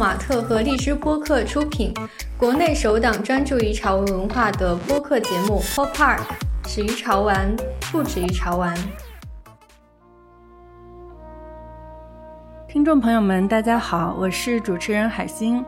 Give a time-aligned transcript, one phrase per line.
[0.00, 1.92] 马特和荔枝播客出品，
[2.38, 6.20] 国内首档专注于潮文文化的播客节目《Pop Park》，
[6.66, 7.54] 始于潮玩，
[7.92, 8.74] 不止于潮玩。
[12.66, 15.62] 听众朋友们，大家好，我是主持人海星。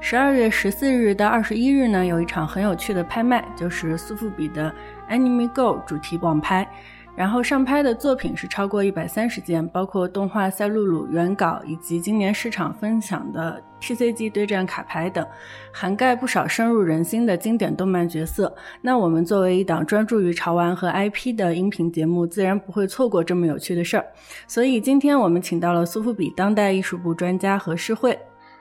[0.00, 4.74] 十二月十四日到二十一日呢，有一场很有趣的拍卖，就是苏富比的
[5.08, 6.68] Anime Go 主题网拍。
[7.16, 15.26] 然后上拍的作品是超过一百三十件，包括动画赛璐璐原稿以及今年市场分享的 TCG 对战卡牌等，
[15.72, 18.54] 涵盖不少深入人心的经典动漫角色。
[18.82, 24.04] 那我们作为一档专注于潮玩和 IP 的音频节目，自然不会错过这么有趣的事儿。
[24.46, 28.18] 所以今天我们请到了苏富比当代艺术部专家何诗慧。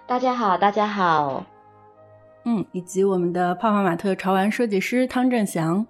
[0.07, 1.45] 大家好，大家好。
[2.45, 5.85] 嗯，以及我们的泡泡玛特潮玩设计师汤振祥。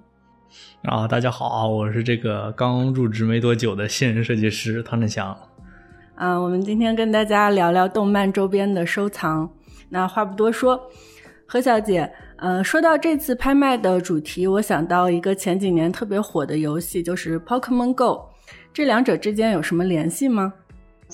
[0.84, 5.38] 啊，大家好啊，我是这个刚入职没多久的新人设计师汤振祥。
[6.16, 9.50] 啊，我们今天跟大家聊聊动漫周边的收藏。
[9.90, 10.80] 那话不多说，
[11.46, 18.30] 何小姐，呃，说到这次拍卖的主题，我想到一个前几年特别火的游戏，就是 Pokemon Go。
[18.74, 20.54] 这两者之间有什么联系吗？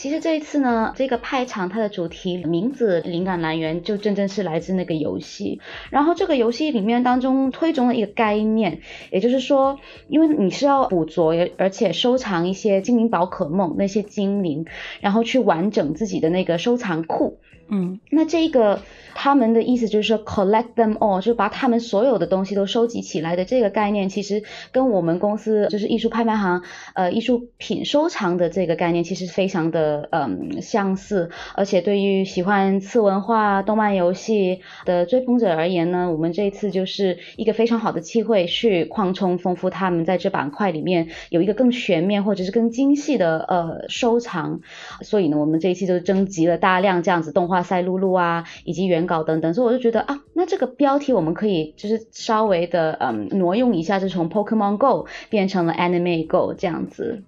[0.02, 5.62] 其实这一次呢，这个派场它的主题名字灵感来源就真正是来自那个游戏。
[5.92, 8.80] 然后这个游戏里面当中推崇了一个概念，
[9.12, 14.66] 也就是说，因为你是要捕捉而且收藏一些精灵宝可梦那些精灵，
[15.02, 17.38] 然后去完整自己的那个收藏库。
[17.70, 18.82] 嗯，那这个。
[19.14, 24.42] 他们的意思就是说，collect them all，就把他们所有的东西都收集起来的这个概念，其实
[24.72, 26.64] 跟我们公司就是艺术拍卖行，
[26.96, 31.30] 呃，艺术品收藏的这个概念其实非常的嗯相似。
[31.56, 44.61] 而且对于喜欢次文化、动漫游戏的追捧者而言呢，我们这一次就是一个非常好的机会，去扩充、丰富他们在这板块里面有一个更全面或者是更精细的呃收藏。
[45.02, 49.02] 所以呢，我们这一期就征集了大量这样子动画赛璐璐啊，以及原。
[49.02, 57.23] 稿等等，所以我就觉得啊，那这个标题我们可以就是稍微的嗯挪用一下，就从 Pokemon Go 变成了 Anime Go 这样子。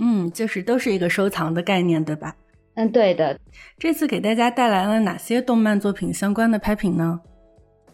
[0.00, 2.34] 嗯，就是都是一个收藏的概念，对吧？
[2.74, 3.38] 嗯，对的。
[3.78, 7.20] 这次给大家带来了哪些动漫作品相关的拍品呢？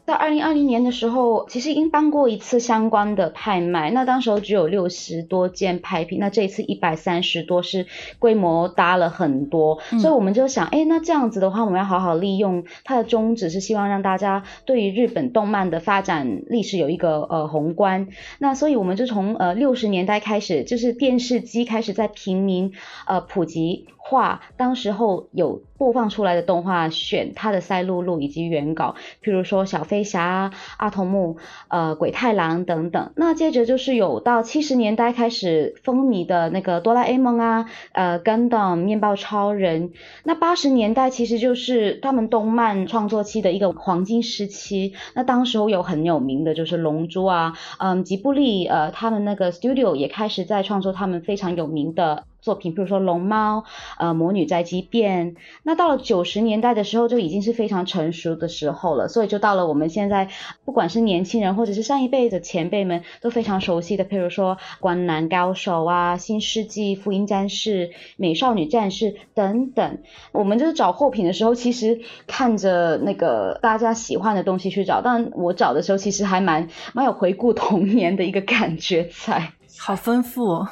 [0.06, 7.86] 在二零二零年的时候，其实已经办过一次相关的拍卖，那当时候只有六十多件拍品，那这一次一百三十多，是
[8.20, 18.06] 规模大了很多，所以我们就想，哎，那这样子的话，我们要好好利用它的宗旨，是希望让大家对于日本动漫的发展历史有一个呃宏观，
[18.38, 22.72] 那所以我们就从呃六十年代开始，就是电视机开始在平民
[23.08, 23.86] 呃普及。
[24.08, 33.10] 画当时候有播放出来的动画，选它的赛璐璐以及原稿，譬如说小飞侠、阿童木、呃鬼太郎等等。
[33.16, 39.90] 那接着就是有到七十年代开始风靡的那个哆啦 A 梦啊，呃 Gundam 面包超人。
[40.22, 44.94] 那八十年代其实就是他们动漫创作期的一个黄金时期。
[45.14, 52.24] 那当时候有很有名的就是龙珠啊，嗯吉布力呃他们那个 studio 也开始在创作他们非常有名的。
[52.46, 53.58] 作品，比如说《龙猫》、
[53.98, 55.34] 呃《魔女宅急便》，
[55.64, 59.08] 那到了九十年代的时候，就已经是非常成熟的时候了。
[59.08, 60.28] 所以就到了我们现在，
[60.64, 69.98] 不管是年轻人或者是上一辈的前辈们都非常熟悉的，譬如说《灌篮高手》啊，《新世纪福音战士》、《美少女战士》等等。
[70.30, 79.50] 我们就是找货品的时候，其实看着那个大家喜欢的东西去找，但我找的时候其实还蛮蛮有回顾童年的一个感觉在。
[79.78, 80.64] 好丰富，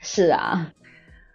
[0.00, 0.72] 是啊。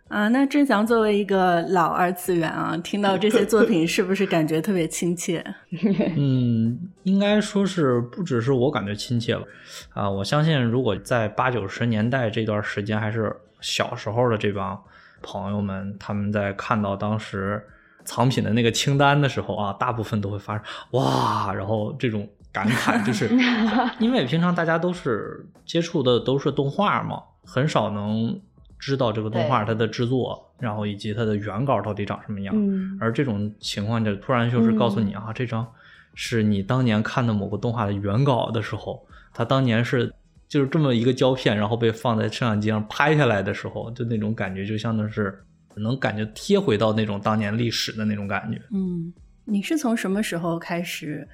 [0.07, 5.43] 啊，那郑翔作为一个老二次元啊，听到这些作品是不是感觉特别亲切？
[6.15, 9.43] 嗯，应该说是不只是我感觉亲切了。
[9.93, 14.79] 啊，我相信如果在八九十年代这段时间还是小时候的这帮
[15.23, 17.61] 朋友们，他们在看到当时
[18.03, 23.27] 藏品的那个清单的时候啊，大部分都会发生哇，然后这种感慨，就是
[23.99, 28.39] 因为平常大家都是接触的都是动画嘛，很少能。
[28.77, 32.55] 知道这个动画它的制作，然后以及它的原稿到底长什么样，
[32.99, 35.65] 而这种情况就突然就是告诉你啊，这张
[36.13, 40.13] 是你当年看的某个动画的原稿的时候，它当年是
[40.47, 45.43] 就是这么一个胶片，然后被放在摄像机上拍下来的时候，就那种感觉就像那是
[45.75, 48.61] 能感觉贴回到那种当年历史的那种感觉。
[48.71, 49.11] 嗯，
[49.45, 51.27] 你是从什么时候开始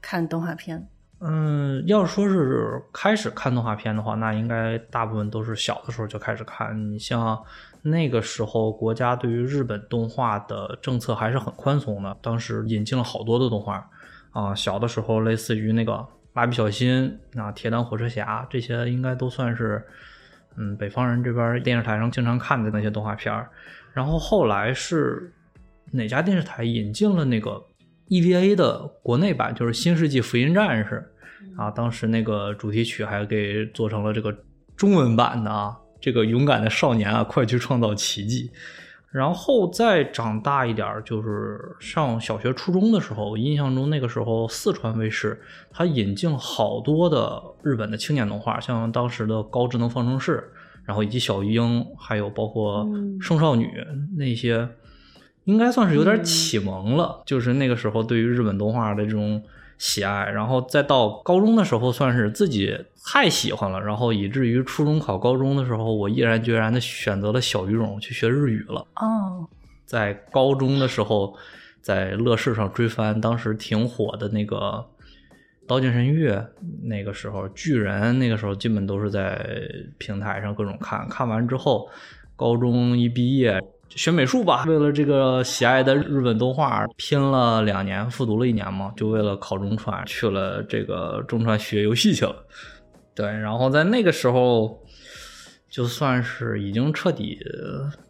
[0.00, 0.86] 看动画片？
[1.24, 6.90] 嗯，要说是开始看动画片的话，那应该大部分都是小的时候就开始看。
[6.90, 7.40] 你像
[7.82, 13.88] 那个时候，国家对于日本动画的政策还是很宽松的，当时引进了好多的动画
[14.32, 14.52] 啊。
[14.52, 19.80] 小的时候，类似于那个蜡笔小新啊、铁胆火车侠这些，应该都算是
[20.56, 23.32] 嗯北方人这边电视台上经常看的那些动画片
[23.92, 25.32] 然后后来是
[25.92, 27.62] 哪家电视台引进了那个
[28.08, 31.08] ？EVA 的国内版，就是《新世纪福音战士》
[31.56, 34.34] 啊，当时那个主题曲还给做成了这个
[34.74, 38.50] 中文版的啊，这个勇敢的少年啊，快去创造奇迹。
[39.10, 45.38] 然后再长大一点，就是上小学、初中的时候，印象中那个时候四川卫视
[45.70, 50.50] 它引进了好多的日本的青年动画，像当时的《高智能方程式》，
[50.84, 52.88] 然后以及小鱼鹰，还有包括
[53.20, 53.68] 圣少女
[54.16, 54.66] 那些，
[55.44, 57.22] 应该算是有点启蒙了。
[57.26, 59.42] 就是那个时候对于日本动画的这种。
[59.82, 62.72] 喜爱，然后再到高中的时候，算是自己
[63.04, 68.86] 太喜欢了，然后以至于初中考高中的时候，我毅然决然的选择了小语种去学日语了。
[68.94, 69.48] 哦，
[69.84, 71.36] 在高中的时候，
[71.80, 74.56] 在乐视上追番，当时挺火的那个
[75.66, 76.28] 《刀剑神域》，
[76.84, 79.44] 那个时候巨人，那个时候基本都是在
[79.98, 81.88] 平台上各种看，看完之后，
[82.36, 83.60] 高中一毕业。
[83.94, 92.34] 学美术吧，为了这个喜爱的日本动画，拼了两年，复读了一年嘛，就为了考中传，去了这个中传学游戏去了。
[93.14, 94.82] 对，然后在那个时候，
[95.68, 97.38] 就算是已经彻底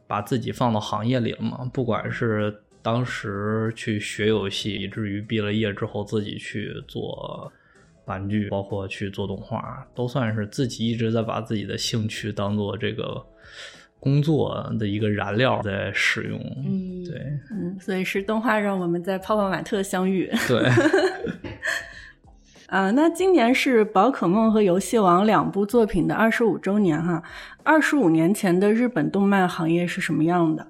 [0.06, 1.68] 把自己放到行业里了嘛。
[1.72, 7.50] 不管是当时去学游戏，以至于毕了业之后自己去做
[8.04, 13.20] 玩具，包括去做动画，都算是自己一直在把自己的兴趣当做这个。
[14.02, 17.14] 工作的一个燃料在使用，嗯，对，
[17.52, 20.68] 嗯，所以是动画让我们在泡泡玛特相遇，对，
[22.66, 27.22] 啊，那今年是宝可梦和游戏王两部作品的二十五周年哈，
[27.62, 30.66] 二十五年前的日本动漫行业是什么样的？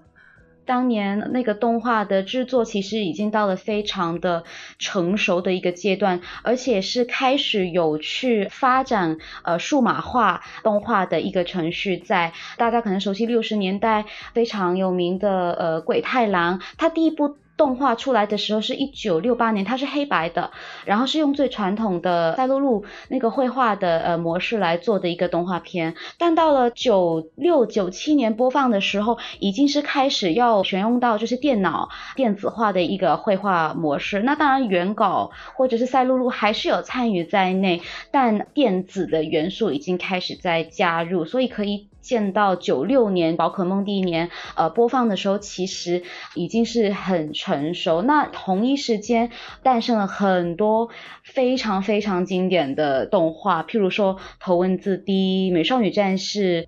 [0.64, 4.44] 当年那个动画的制作其实已经到了非常的
[4.78, 11.98] 成熟的一个阶段，而且是开始有去发展呃数码化动画的一个程序。
[11.98, 17.36] 在大家可能熟悉六十年代非常有名的呃鬼太郎，他第一部。
[17.56, 20.50] 动画出来的时候是一九六八年，它是黑白的，
[20.84, 25.94] 然后是用最传统的赛璐璐那个绘画的呃模式来做的一个动画片。
[26.18, 34.22] 但到了九六九七年播放的时候，已经是开始要选用到就是电脑电子化的一个绘画模式。
[34.22, 41.91] 那当然原稿或者是赛璐璐还是有参与在内，但电子的元素已经开始在加入，所以可以。
[42.02, 46.02] 见到九六年宝可梦第一年，呃，播放的时候其实
[46.34, 48.02] 已经是很成熟。
[48.02, 49.30] 那同一时间
[49.62, 50.90] 诞生了很多
[51.22, 56.62] 非常非常经典的动画，譬如说《头文字 D》《美少女战士》。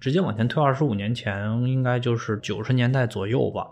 [0.00, 3.68] 直接往前推二十五年前，应该就是九十年代左右吧。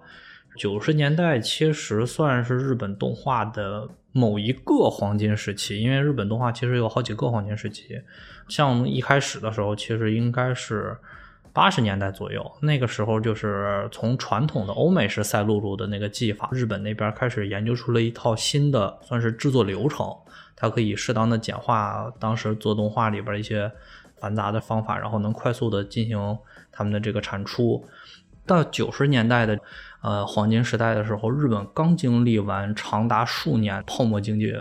[0.56, 8.00] 九十年代其实算是日本动画的某一个黄金时期，因为日本动画其实有好几个黄金时期。
[8.48, 10.96] 像一开始的时候，其实应该是
[11.52, 20.12] 八十年代左右，那个时候就是从传统的欧美式赛璐璐的那个技法，日本那边开始研究出了一套新的算是制作流程，
[20.56, 23.70] 它可以适当的简化当时做动画里边一些
[24.18, 26.38] 繁杂的方法，然后能快速的进行
[26.72, 27.84] 他们的这个产出。
[28.46, 29.56] 到九十年代的
[30.02, 34.54] 呃黄金时代的时候，日本刚经历完长达数年泡沫经济。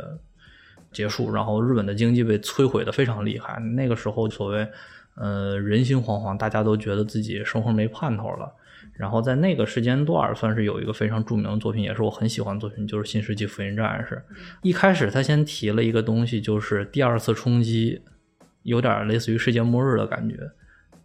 [0.91, 3.59] 结束，然后日本的经济被摧毁的非常厉害。
[3.59, 4.67] 那个时候，所谓
[5.13, 8.51] 呃人心惶惶，大家都觉得自己生活没盼头了。
[8.93, 14.15] 然后在那个时间段，算是有一个非常著名的作品，也是我很喜欢的作品，就是《新世纪福音战士》。
[14.63, 18.01] 一开始他先提了一个东西，就是第二次冲击，
[18.63, 20.37] 有点类似于世界末日的感觉。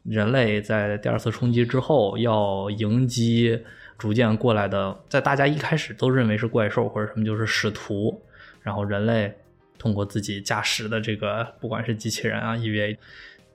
[0.02, 3.62] 人类在第二次冲击之后，要迎击
[3.98, 8.22] 逐渐过来的，在大家一开始都认为是怪兽或者什么，就是使徒。
[8.62, 9.34] 然后人类。
[9.76, 12.96] 通过自己驾驶的这个，不管是机器人啊，EVA，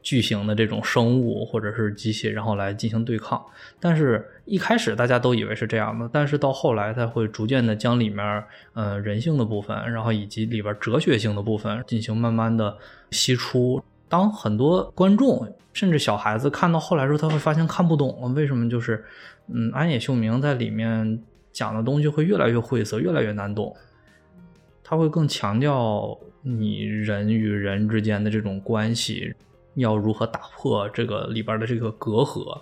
[0.03, 3.43] 巨型的这种生物或者是机器，然后来进行对抗。
[3.79, 8.43] 但是，一开始大家都以为是这样的，但是到后来，它会逐渐的将里面，
[8.74, 12.77] 呃，人性的部分，然后以及里边哲学性的部分进行慢慢的
[13.10, 13.81] 析出。
[14.08, 18.69] 当很多观众甚至小孩子看到后来时候，他会发现看不懂，为什么？
[18.69, 19.03] 就是，
[19.53, 23.75] 嗯，安野秀明在里面讲的东西会越来越晦涩，越来越难懂。
[24.84, 29.36] 他会更强调你人与人之间的这种关系，
[29.75, 32.62] 要如何打破这个里边的这个隔阂，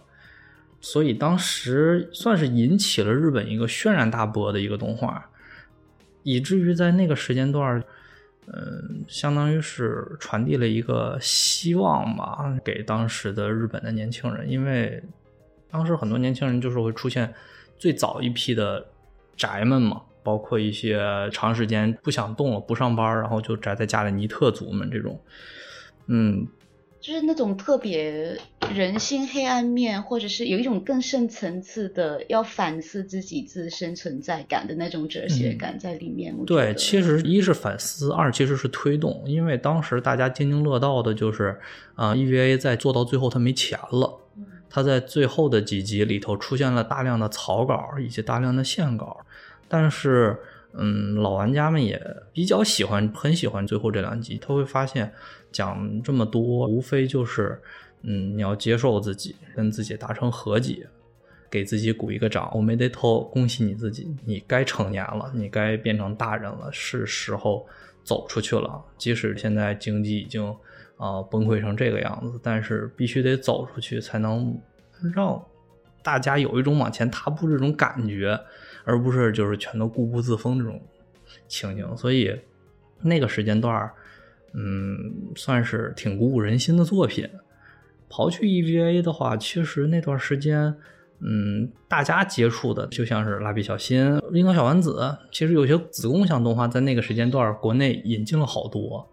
[0.82, 5.30] 所以当时算是引起了日本一个轩然大波的一个动画，
[6.24, 7.82] 以至于在那个时间段，
[8.48, 15.02] 嗯，相当于是传递了一个希望吧，给当时的日本的年轻人，因为
[15.72, 17.34] 当时很多年轻人就是会出现
[17.78, 18.88] 最早一批的
[19.36, 20.02] 宅们嘛。
[20.24, 21.00] 包括一些
[21.32, 25.18] 长时间不想动了、不上班，然后就宅在家里尼特族们这种，
[26.08, 26.46] 嗯，
[27.00, 28.38] 就是那种特别
[28.76, 36.36] 人性黑暗面，或者是有一种更深层次的要反思自己自身存在感的那种哲学感在里面。
[36.46, 41.58] 对，其实一是反思，二其实是推动，因为当时大家津津乐道的就是
[41.96, 44.17] 啊，EVA 在做到最后他没钱了，
[44.70, 49.26] 他在最后的几集里头出现了大量的草稿以及大量的线稿，
[49.68, 50.38] 但是。
[50.80, 52.00] 嗯，老玩家们也
[52.32, 54.38] 比较喜欢，很喜欢最后这两集。
[54.38, 55.12] 他会发现，
[55.52, 57.60] 讲这么多，无非就是，
[58.04, 60.88] 嗯，你要接受自己，跟自己达成和解，
[61.50, 62.52] 给自己鼓一个掌。
[62.54, 67.66] 我没得偷，恭喜你自己，你该成年了，你该变成大人了，是时候
[68.04, 68.80] 走出去了。
[69.00, 70.56] 即使现在经济已经
[70.98, 74.60] 啊崩溃成这个样子，但是必须得走出去，才能
[75.16, 75.42] 让
[76.04, 78.40] 大家有一种往前踏步这种感觉。
[78.90, 80.82] 而不是就是全都固步自封这种
[81.50, 82.34] 情景，所以
[83.02, 83.92] 那个时间段
[84.54, 87.30] 嗯，算是挺鼓舞人心的作品。
[88.10, 90.74] 刨去 EVA 的话，其实那段时间，
[91.20, 99.06] 嗯，大家接触的就像是蜡笔小新、樱桃小丸子，其实有些子宫向动画在那个时间段国内引进了好多。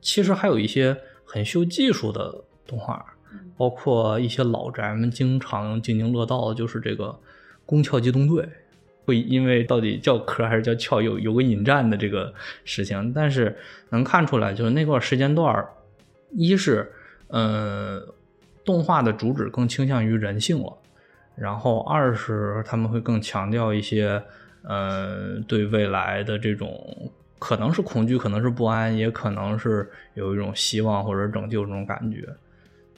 [0.00, 3.14] 其实还有一些很秀技术的动画，
[3.56, 7.18] 包括一些老宅们经常津津乐道的，就是这个。
[7.68, 8.48] 宫壳机动队
[9.04, 12.32] 会因为到底叫壳还是叫壳有有个引战的这个
[12.64, 13.56] 事情，但是
[13.88, 15.66] 能看出来，就是那段时间段
[16.30, 16.92] 一是
[17.26, 18.00] 呃
[18.64, 20.72] 动画的主旨更倾向于人性了，
[21.34, 24.22] 然后二是他们会更强调一些
[24.62, 32.26] 呃对未来的这种可能是恐惧，可能是不安，也可能是有一种希望或者拯救这种感觉。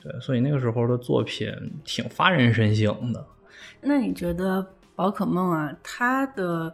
[0.03, 1.53] 对，所以那个时候的作品
[1.85, 3.27] 挺发人深省的。
[3.81, 4.65] 那你觉得
[4.95, 6.73] 宝可梦啊，它的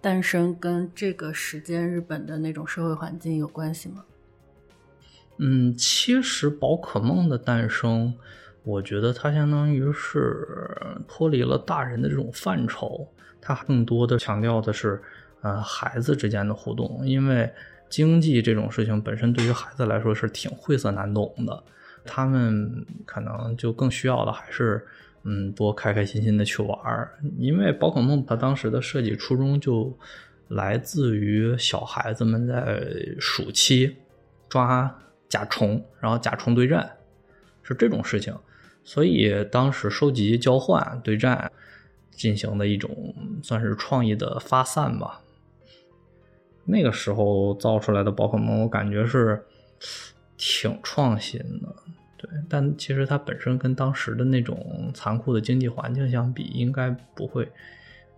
[0.00, 4.04] 诞生跟这个时间日本的那种社会环境有关系吗？
[5.38, 8.12] 嗯，其实宝可梦的诞生，
[8.64, 10.76] 我觉得它相当于是
[11.06, 13.08] 脱离了大人的这种范畴，
[13.40, 15.00] 它更多的强调的是，
[15.42, 17.00] 呃，孩子之间的互动。
[17.06, 17.50] 因为
[17.88, 21.62] 经济这种事情本身对于孩子来说是挺晦涩难懂的，
[22.04, 24.86] 他们可能就更需要的还是。
[25.24, 29.94] 嗯，多开开心心的去玩儿，因为宝可梦它当时的设计初衷就
[30.46, 32.80] 来自于小孩子们在
[33.18, 33.96] 暑期
[34.48, 34.96] 抓
[35.28, 36.88] 甲虫，然后甲虫对战
[37.62, 38.34] 是这种事情，
[38.84, 41.50] 所以当时收集、交换、对战
[42.12, 45.20] 进行的一种算是创意的发散吧。
[46.70, 49.42] 那个时候造出来的宝可梦，我感觉是
[50.36, 51.74] 挺创新的。
[52.18, 57.48] 对，但其实它本身跟当时的那种残酷的经济环境相比，应该不会，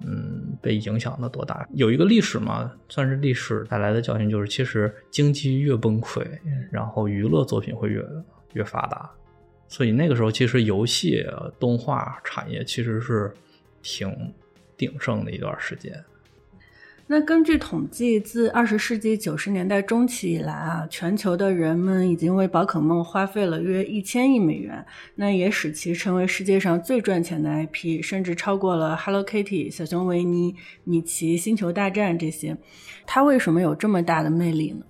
[0.00, 1.68] 嗯，被影响的多大。
[1.74, 6.26] 有一个历史嘛，算是历史带来的教训，就是其实经济越崩溃，
[6.72, 8.04] 然后娱乐作品会越
[8.54, 9.08] 越发达。
[9.68, 11.24] 所以那个时候，其实游戏
[11.60, 13.32] 动画产业其实是
[13.82, 14.10] 挺
[14.76, 15.92] 鼎盛的一段时间。
[17.12, 24.86] 那根据统计，自二十世纪九十年代中期以来啊，全球的人们已经为宝可梦花费了约一千亿美元，
[25.16, 32.56] 那也使其成为世界上最赚钱的 IP，甚至超过了 Hello Kitty、小熊维尼、米奇、星球大战这些。
[33.04, 34.84] 它为什么有这么大的魅力呢？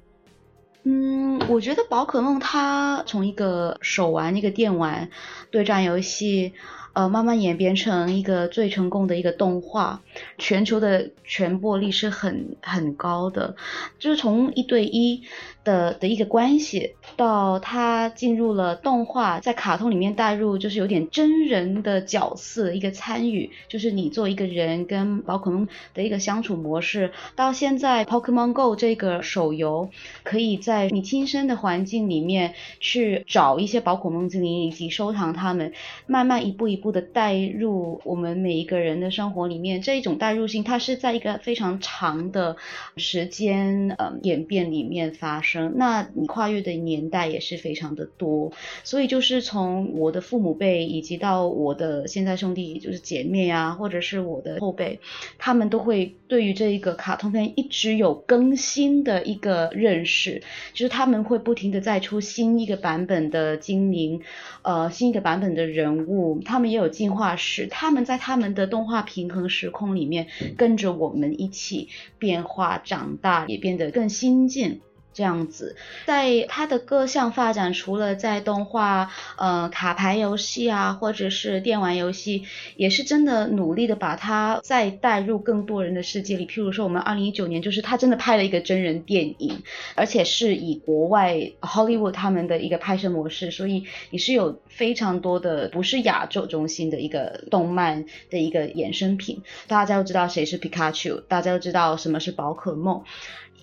[0.82, 5.08] 嗯，我觉得宝可梦它从一个手玩、一个电玩
[5.50, 6.52] 对战游戏。
[6.92, 10.02] 呃，慢慢演变成一个最成功的一个动画，
[10.38, 13.54] 全球的传播力是很很高的，
[13.98, 15.22] 就是从一对一。
[15.62, 27.12] 的的一个关系，到他进入了动画，在卡通里面带入，就是有点真人的角色一个参与，就是你做一个人跟宝可梦的一个相处模式。
[27.36, 29.90] 到现在，Pokemon Go 这个手游，
[30.22, 35.72] 可以在你亲身的环境里面去找一些宝可梦精灵以及收藏它们，
[36.06, 39.82] 慢慢一步一步的带入我们每一个人的生活里面。
[39.82, 42.56] 这一种代入性，它是在一个非常长的
[42.96, 45.49] 时间呃演变里面发生。
[45.58, 48.52] 那你跨越的年代也是非常的多，
[48.84, 55.00] 所以就是从我的父母辈，以及到我的现在兄弟，就是姐妹啊，或者是我的后辈，
[55.38, 60.42] 他们都会对于这一个卡通片一直有更新的一个认识，
[60.72, 64.20] 就是他们会不停的再出新一个版本的精灵，
[64.62, 70.26] 呃，新一个版本的人物，他们也有进化史，他们在他们的动画平衡时空里面
[70.56, 71.88] 跟着我们一起
[72.18, 74.80] 变化长大，也变得更新进。
[75.20, 75.76] 这样子。
[76.06, 82.44] 在它的各项发展，除了在动画、呃卡牌游戏啊，或者是电玩游戏，
[82.76, 86.46] 也是真的努力的把它再带入更多人的世界里。
[86.46, 89.62] 譬如说，我们二零一九年就是他真的拍了一个真人电影，
[89.94, 99.42] 而且是以国外 Hollywood 他们的一个拍摄模式，所以你是有非常多的不是亚洲中心的一个动漫的一个衍生品。
[99.66, 103.04] 大家都知道谁是皮卡丘，大家都知道什么是宝可梦。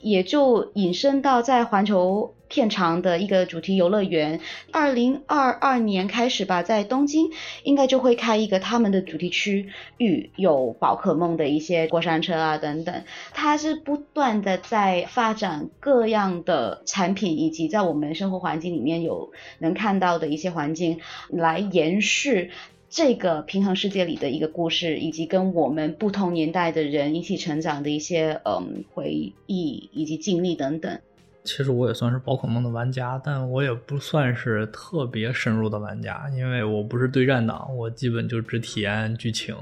[0.02, 4.40] 也就引申到在环球片场的一个主题游乐园，
[4.72, 7.30] 二零二二年开始吧，在东京
[7.64, 13.04] 应该就会开一个他们的主题区域，有宝可梦的一些过山车啊等等。
[13.34, 21.00] 它是不断的在发展各样的产品，以及在我们生活环境里面有能看到的一些环境
[21.30, 22.52] 来延续。
[22.90, 31.00] 这个平衡世界里的一个故事，以及跟我们不同年代的人一起成长的一些嗯回忆以及经历等等。
[31.44, 39.56] 其实我也算是宝可梦的玩家，但我也不算是特别深入的玩家，因为我不是对战党，我基本就只体验剧情。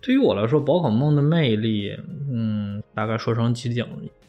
[0.00, 1.96] 对于我来说，宝可梦的魅力，
[2.30, 3.84] 嗯，大概说成几点：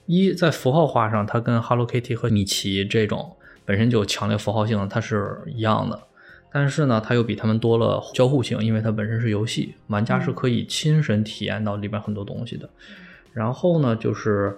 [0.07, 5.99] 一，在符号化上，它跟 Hello Kitty 和米奇这种本身就有强烈符号性的，它是一样的。
[6.51, 12.67] 但是呢，它又比他们多了交互性，因为它本身是游戏，玩家是可以亲身体验到里边很多东西的。
[13.33, 14.57] 然后呢，就是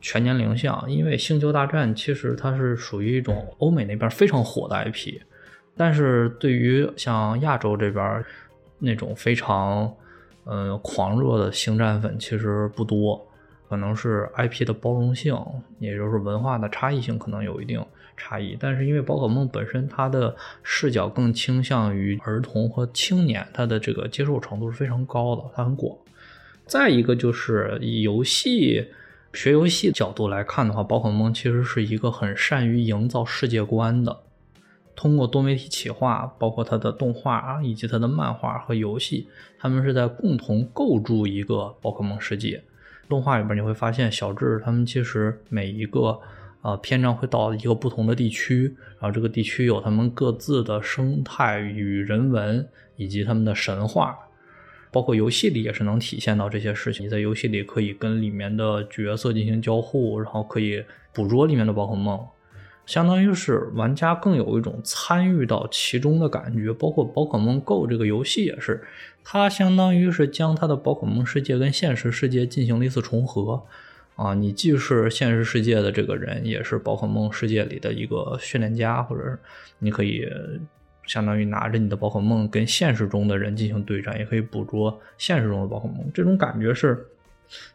[0.00, 5.20] 全年龄向，因为《星球大战》其实它是属于一种欧美那边非常火的 IP，
[5.76, 8.24] 但是对于像亚洲这边
[8.78, 9.92] 那种非常
[10.44, 13.20] 呃狂热的星战粉其实不多，
[13.68, 15.36] 可能是 IP 的包容性，
[15.80, 17.84] 也就是文化的差异性可能有一定。
[18.22, 25.96] 差异，但是因为宝可梦本身它的视角更倾向于儿童和青年，它的这个接受程度是非常高的，它很广。
[26.64, 28.86] 再一个就是以游戏
[29.34, 34.16] 学游戏角度来看的话，宝可梦其实是一个很善于营造世界观的，
[34.94, 39.26] 通过多媒体企划，包括它的动画啊，以及它的漫画和游戏，
[39.58, 42.62] 他们是在共同构筑一个宝可梦世界。
[43.08, 46.20] 动画里边你会发现，小智他们其实每一个。
[46.62, 52.66] 啊，篇章会到一个不同的地区，然后这个地区有他们各自的生态与人文，
[52.96, 54.16] 以及他们的神话，
[54.92, 57.04] 包括游戏里也是能体现到这些事情。
[57.04, 62.24] 你在游戏里可以跟里面的角色进行交互，然后可以捕捉里面的宝可梦，
[62.86, 66.72] 相当于是玩家更有一种参与到其中的感觉。
[66.72, 68.80] 包括宝可梦 Go 这个游戏也是，
[69.24, 73.64] 它相当于是将它的宝可梦世界跟现实世界进行了一次重合。
[74.22, 79.36] 啊，你既是现实世界的这个人，也是宝可梦世界里的一个训练家，或者
[79.80, 80.24] 你可以
[81.08, 86.08] 相当于拿着你的宝可梦跟现实中的人进行对战，也可以捕捉现实中的宝可梦。
[86.14, 87.04] 这种感觉是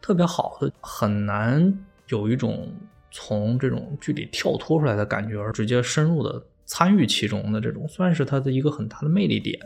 [0.00, 2.72] 特别好的，很难有一种
[3.10, 9.60] 从这种剧里跳脱出来的感觉，而直接深入的参与其中的这种，算是它的一个很大的魅力点。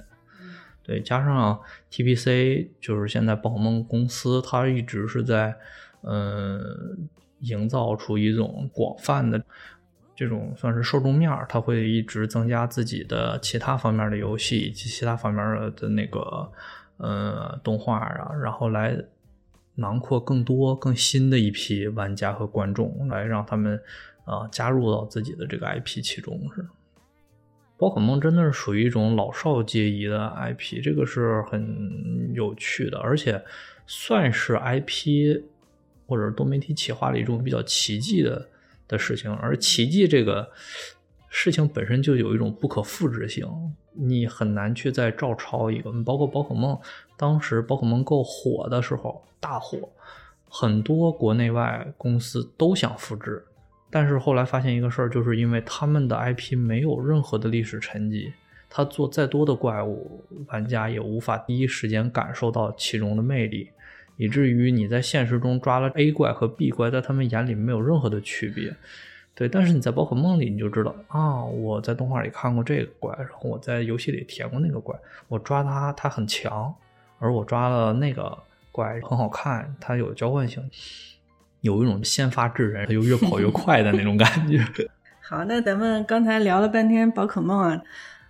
[0.82, 1.60] 对，加上
[1.92, 5.54] TPC，就是现在宝可梦公司，它一直是在。
[6.04, 7.08] 嗯，
[7.40, 9.42] 营造出一种广泛的
[10.14, 16.50] 这种算是受众面儿，它会一直增加自己的其他方面的游戏以及其他方面的那个
[16.98, 18.96] 呃动画啊，然后来
[19.76, 23.80] 囊括更多更新的一批玩家和观众，来让他们
[24.24, 26.38] 啊加入到自己的这个 IP 其中。
[26.54, 26.66] 是
[27.78, 33.42] 宝可梦真的是属于一种老少皆宜的 IP，这个是很有趣的，而且
[33.86, 35.42] 算是 IP。
[36.12, 38.46] 或者多媒体企划的一种比较奇迹的
[38.86, 40.46] 的事情，而奇迹这个
[41.30, 43.48] 事情本身就有一种不可复制性，
[43.94, 45.90] 你很难去再照抄一个。
[46.04, 46.78] 包括宝可梦，
[47.16, 49.88] 当时宝可梦够火的时候，大火，
[50.50, 53.42] 很多国内外公司都想复制，
[53.90, 58.30] 但是后来发现一个事儿，就是因为他们的 IP 没有任何的历史沉积，
[58.68, 63.70] 他做再多的怪物，玩家也无法第一时间感受到其中的魅力。
[64.22, 68.72] 以至于你在现实中抓了 A 怪和 B 怪，在他们眼里没有任何的区别，
[69.34, 69.48] 对。
[69.48, 74.94] 但是你在宝可梦里，你就知道啊，我在动画里看过这个怪，然后我在游戏里体验过那个怪，
[75.26, 76.72] 我抓它它很强，
[77.18, 78.38] 而我抓了那个
[78.70, 80.62] 怪很好看，它有交换性，
[81.62, 84.64] 有一种先发制人，它就越跑越 快的那种感觉。
[85.20, 87.82] 好，那咱们刚才聊了半天宝可梦啊，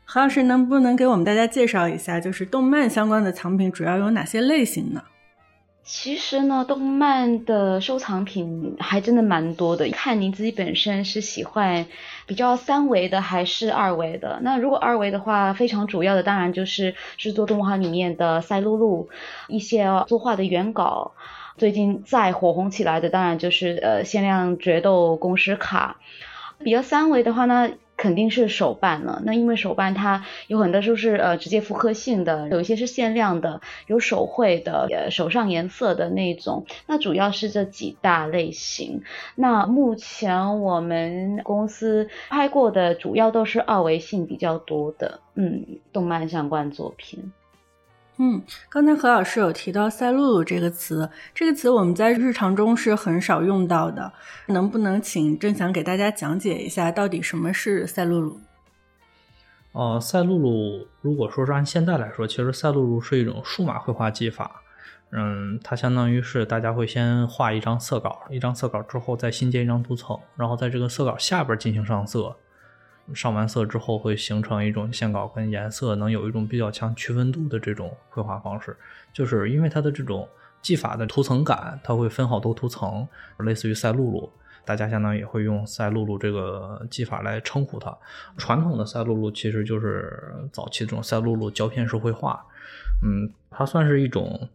[0.06, 5.02] 何老师能不能给我们大家介绍一下，就是动漫相关的藏品主要有哪些类型呢？
[5.84, 11.86] 其实呢，动漫的收藏品还真的蛮多的，看您自己本身是喜欢
[12.26, 14.38] 比较三维的还是二维的。
[14.42, 19.08] 那如果二维的话，非常主要的当然就是制作动画里面的赛璐璐，
[19.48, 21.12] 一些作画的原稿，
[21.58, 25.96] 最近再火红起来的，当然就是呃限量决斗公式卡。
[26.60, 27.70] 比较三维的话呢？
[28.02, 36.66] 肯定是手办了，那因为手办它有很多就是呃直接复刻性的，有一些是限量的，有手绘的，呃手上颜色的那种。
[36.88, 39.02] 那主要是这几大类型。
[39.36, 47.32] 那目前我们公司拍过的主要都是二维性比较多的，嗯，动漫相关作品。
[48.18, 54.12] 嗯，刚才何老师有提到“赛璐璐”这个词，这个词我们在日常中是很少用到的。
[54.48, 58.40] 能不能请郑翔给大家讲解一下，到底什么是赛璐璐？
[59.72, 64.62] 呃，赛璐璐，如果说是按现在来说，其实赛璐璐是一种数码绘画技法。
[65.10, 72.36] 嗯，它相当于是大家会先画一张色稿，一张色稿之后再新建一张图层，然后在这个色稿下边进行上色。
[73.14, 78.76] 上完色之后，会形成一种线稿跟颜色能有一种比较强区分度的这种绘画方式，
[79.12, 80.28] 就是因为它的这种
[80.62, 83.06] 技法的图层感，它会分好多图层，
[83.38, 84.30] 类似于赛璐璐，
[84.64, 87.94] 大家相当于也会用赛璐璐这个技法来称呼它。
[88.36, 92.42] 传统的赛璐璐其实就是早期这种赛璐璐胶片式绘画，
[93.02, 94.48] 嗯，它算是一种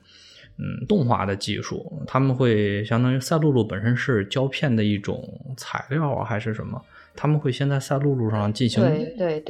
[0.58, 6.82] 嗯动画的技术，他们会相当于赛璐璐本身是胶片的一种材料啊，还是什么？
[7.18, 8.82] 他们会先在赛璐璐上进行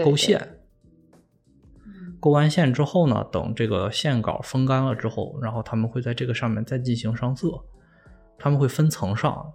[0.04, 0.58] 勾线，
[2.20, 7.50] 勾完线之后呢，等这个线稿风干了之后，然后他们会在这个上面再进行上色。
[8.40, 9.52] 他们会分层上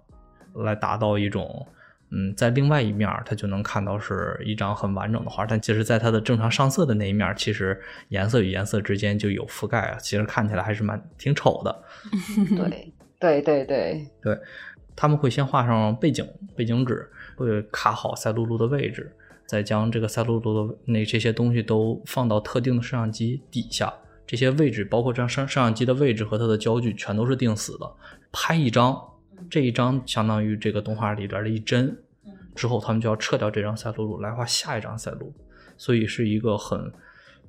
[0.53, 1.65] 来达到一种，
[2.11, 11.83] 嗯，在另外一面它就能看到是一张很完整的画，但其实在它的正常上色的那一面，其实颜色与颜色之间就有覆盖啊，其实看起来还是蛮挺丑的。
[12.55, 14.39] 对对对对对，
[14.95, 17.09] 他们会先画上背景背景纸。
[17.43, 19.11] 会卡好赛璐璐的位置，
[19.45, 23.93] 再将这个赛璐璐的那这些东西都放到特定的摄像机底下，
[24.25, 27.91] 这些位置包括这样摄摄像机的位置和它的焦距全都是定死的。
[28.31, 28.99] 拍一张，
[29.49, 31.95] 这一张相当于这个动画里边的一帧，
[32.55, 35.33] 之后他们就要撤掉这张赛璐璐来画下一张赛璐，
[35.77, 36.79] 所以是一个很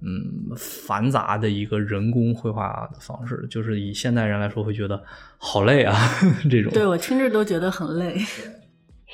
[0.00, 5.02] 嗯繁杂的一个人工绘画的方式，就是以现代人来说会觉得
[5.38, 5.96] 好累啊，
[6.50, 6.72] 这种。
[6.72, 8.20] 对我听着都觉得很累。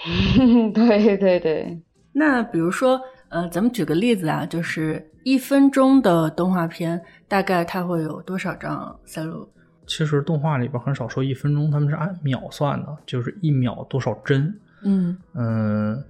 [0.75, 1.81] 对对对，
[2.13, 9.49] 那比如说，呃，咱们举个例子啊，就是一分钟的动画片，大概它会有多少张赛璐？
[9.87, 14.55] 其实动画里边很少说一分钟，他们是按秒算的，就是一秒多少帧。
[14.83, 16.03] 嗯嗯，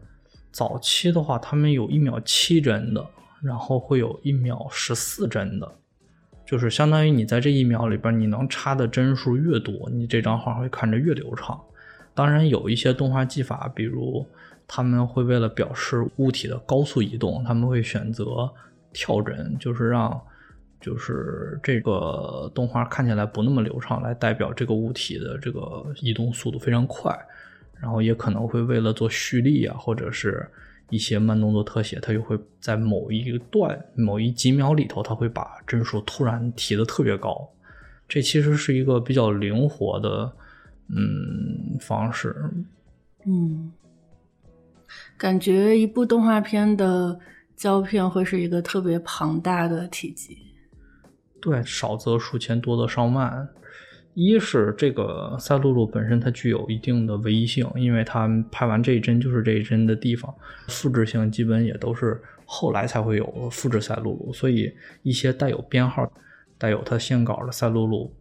[0.53, 3.05] 早期的话，他们有一秒七帧的，
[3.43, 5.73] 然后会有一秒十四帧的，
[6.47, 11.61] 就是相当于你在这一秒里边，你能插的帧数越多，你这张画会看着越流畅。
[12.21, 14.27] 当然有一些动画技法，比如
[14.69, 18.47] 他们会为了表示物体的高速移动，他们会选择
[18.93, 20.21] 跳帧，就是让
[20.83, 27.19] 就是这个动画看起来不那么流畅，来代表这个物体的这个移动速度非常快。
[27.81, 30.47] 然后也可能会为了做蓄力啊，或者是
[30.91, 37.49] 一些慢动作特写，它又会在某一段某一几秒里头，它会把帧数突然提的特别高。
[38.07, 40.31] 这其实是一个比较灵活的。
[40.95, 42.35] 嗯，方式，
[43.25, 43.73] 嗯，
[45.17, 47.19] 感觉一部动画片的
[47.55, 50.37] 胶片会是一个特别庞大的体积。
[51.41, 53.49] 对，少则数千，多则上万。
[54.15, 60.35] 一是这个赛璐璐本身它具有一定的唯一性，因为它拍完这一帧就是这一帧的地方，
[60.67, 66.13] 复制性基本也都是后来才会有复制赛璐璐，所以一些带有编号、
[66.59, 68.13] 带有它线稿的赛璐璐。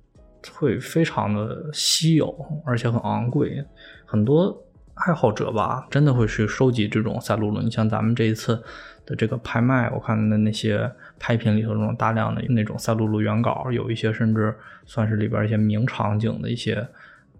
[0.53, 2.33] 会非常的稀有，
[2.65, 3.63] 而且很昂贵。
[4.05, 4.55] 很多
[4.95, 7.61] 爱好者吧，真的会去收集这种赛璐璐。
[7.61, 8.61] 你像咱们这一次
[9.05, 16.87] 的这个拍卖，我看的那些拍品里头，这种大量的那种赛璐璐原稿，有一些甚至算是里边一些名场景的一些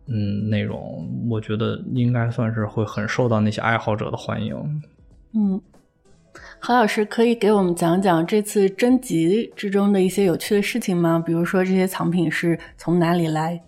[0.08, 1.28] 嗯内容。
[1.30, 4.82] 我觉得应该算是会很受到那些爱好者的欢迎。
[5.34, 5.62] 嗯。
[6.62, 11.24] 何老师可以给我们讲讲这次征集之中的一些有趣的事情吗？
[11.26, 13.62] 比如说这些藏品是从哪里来？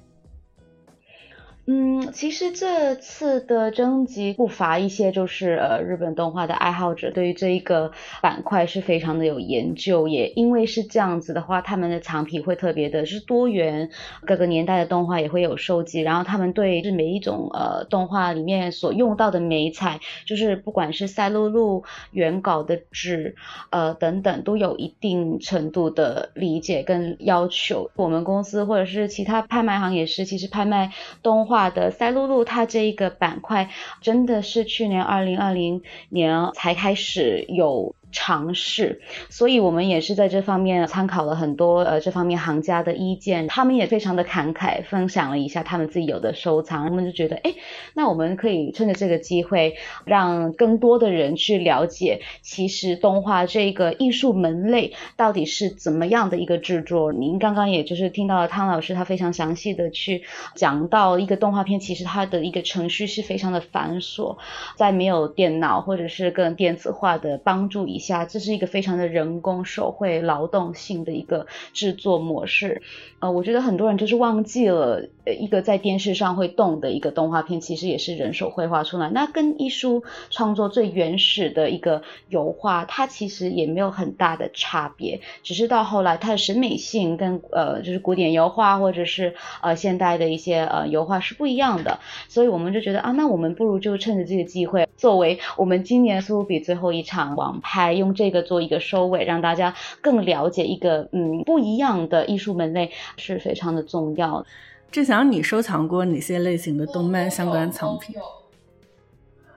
[1.73, 13.89] 嗯，其实这次的征集不乏一些就是呃日本动画的爱好者，对于这一个板块是非常的有研究，也因为是这样子的话，他们的藏品会特别的是多元，
[14.25, 23.37] 各个年代的动画也会有收集，然后他们对是每一种呃动画里面所用到的美彩，就是不管是赛璐璐原稿的纸
[23.69, 27.89] 呃等等，都有一定程度的理解跟要求。
[27.95, 30.91] 我们公司或者是其他拍卖行也是，其实拍卖
[31.23, 33.69] 动画的赛露露，它这一个板块
[34.01, 47.53] 真的是去年二零二零年才开始有尝试，所以我们也是在这方面参考了很多呃这方面行家的意见，他们也非常的慷慨，分享了一下他们自己有的收藏，他们就觉得，哎，
[47.93, 57.13] 那我们可以趁着这个机会，让更多的人去了解，其实动画这个艺术门类到底是怎么样的一个制作。
[57.13, 60.23] 您刚刚也就是听到了汤老师他非常详细的去
[60.55, 64.37] 讲到一个动画片，其实它的一个程序是非常的繁琐，
[64.75, 72.81] 在没有电脑或者是更电子化的帮助以下，这是一个非常的人工手绘劳动性的一个制作模式。
[73.19, 75.07] 呃，我觉得很多人就是忘记了，
[75.39, 79.09] 一个在电视上会动的一个动画片，其实也是人手绘画出来。
[79.11, 91.99] 那跟艺术创作最原始的一个油画，它其实也没有很大的差别，只是到后来它的审美性跟呃，就是古典油画或者是呃现代的一些呃油画是不一样的。
[92.27, 102.91] 所以我们就觉得啊，那我们不如就趁着这个机会，作为我们今年苏比最后一场网拍，用这个做一个收尾，让大家更了解一个嗯不一样的艺术门类。
[103.17, 104.45] 是非常的重要。
[104.91, 108.15] 志祥，你收藏过哪些类型的动漫相关藏品？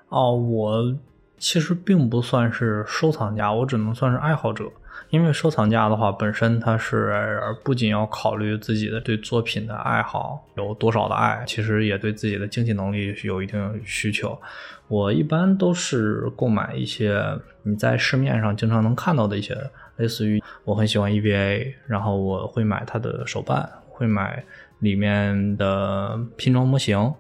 [0.08, 0.96] 哦，我
[1.38, 4.70] 其实并不算是收藏家，我只能算是爱好者。
[5.10, 14.36] 因为收藏家的话，本身他是不仅要考虑自己的对作品的爱好有多少的爱，其实也对自己的经济能力有一定需求。
[14.88, 17.22] 我一般都是购买一些
[17.62, 19.56] 你在市面上经常能看到的一些。
[19.96, 24.44] 类似于我很喜欢 EVA，然后我会买它的手办，会买
[24.80, 27.14] 里面的拼装模型。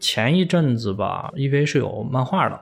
[0.00, 2.58] 前一阵子吧，EVA 是有漫画的，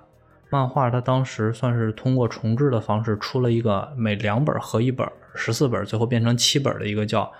[0.51, 7.33] 漫画它当时算是通过重置的方式出了一个每两本合一本，十四本最后变成七本的一个叫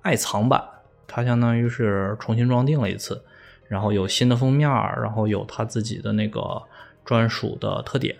[0.00, 0.62] 爱藏版，
[1.06, 3.22] 它相当于是重新装订了一次，
[3.68, 6.62] 然后有新的封面，然后有它自己的那个
[7.04, 8.16] 专属的特点。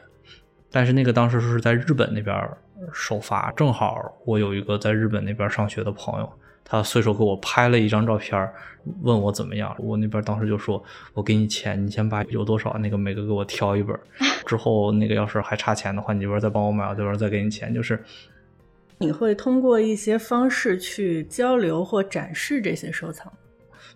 [0.70, 2.48] 但是那个当时是在日本那边。
[2.92, 6.28] 首发正好，我有一个在日本那边上学的朋友，
[6.64, 8.50] 他随手给我拍了一张照片，
[9.02, 9.74] 问我怎么样。
[9.78, 13.98] 我那边当时就说：“我给你钱，你先把有多少那个每个给我挑一本，
[14.46, 18.02] 之后那个要是还差钱的话，你这边再帮我买，我这边再给你钱。”就是
[18.98, 23.32] 你会通过一些方式去交流或展示这些收藏。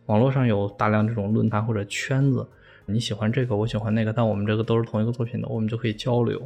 [0.06, 2.46] 网络上有大量这种论坛或者圈子，
[2.86, 6.40] 你喜欢这个，我喜欢那个，但我们这个都是同一个作品的，我们就可以交流。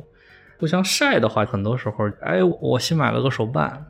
[0.58, 3.86] 互相晒的话，很多时候，哎，我新买了个手办，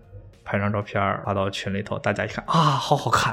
[0.51, 3.33] 拍张照片发到群里头，大家一看啊，好好看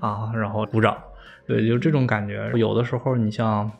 [0.00, 0.98] 啊，然后鼓掌，
[1.46, 2.50] 对，就这种感觉。
[2.56, 3.70] 有的时候，你像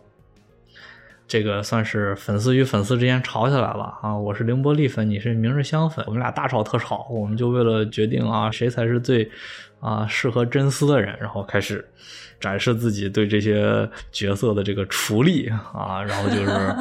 [1.26, 9.28] 这个算是粉丝与粉丝之间吵起来了啊，我是凌波丽粉，你是明日香粉，我们俩大吵特吵，我们就为了决定啊，谁才是最
[9.80, 11.84] 啊适合真丝的人，然后开始
[12.38, 16.76] 展示自己对这些角色的这个厨力啊，然后就是。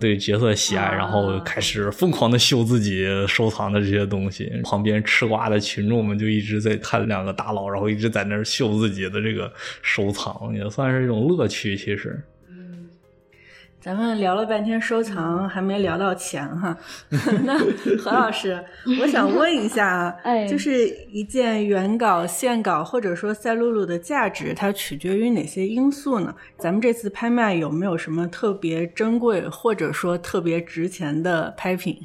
[0.00, 4.52] 对角色喜爱，然后开始疯狂的秀自己收藏的这些东西。
[4.64, 11.76] 旁边吃瓜的群众们就一直在看两个大佬，然后一直在那儿秀自己的这个收藏，也算是一种乐趣。
[11.76, 12.22] 其实。
[13.82, 16.76] 咱们聊了半天收藏，还没聊到钱哈。
[17.42, 17.58] 那
[17.98, 18.64] 何老师，
[19.00, 20.16] 我想问一下，
[20.48, 26.32] 就是一件原稿、线稿或者说赛璐璐的价值，它取决于哪些因素呢？
[26.58, 31.98] 咱们这次拍卖有没有什么特别珍贵或者说特别值钱的拍品？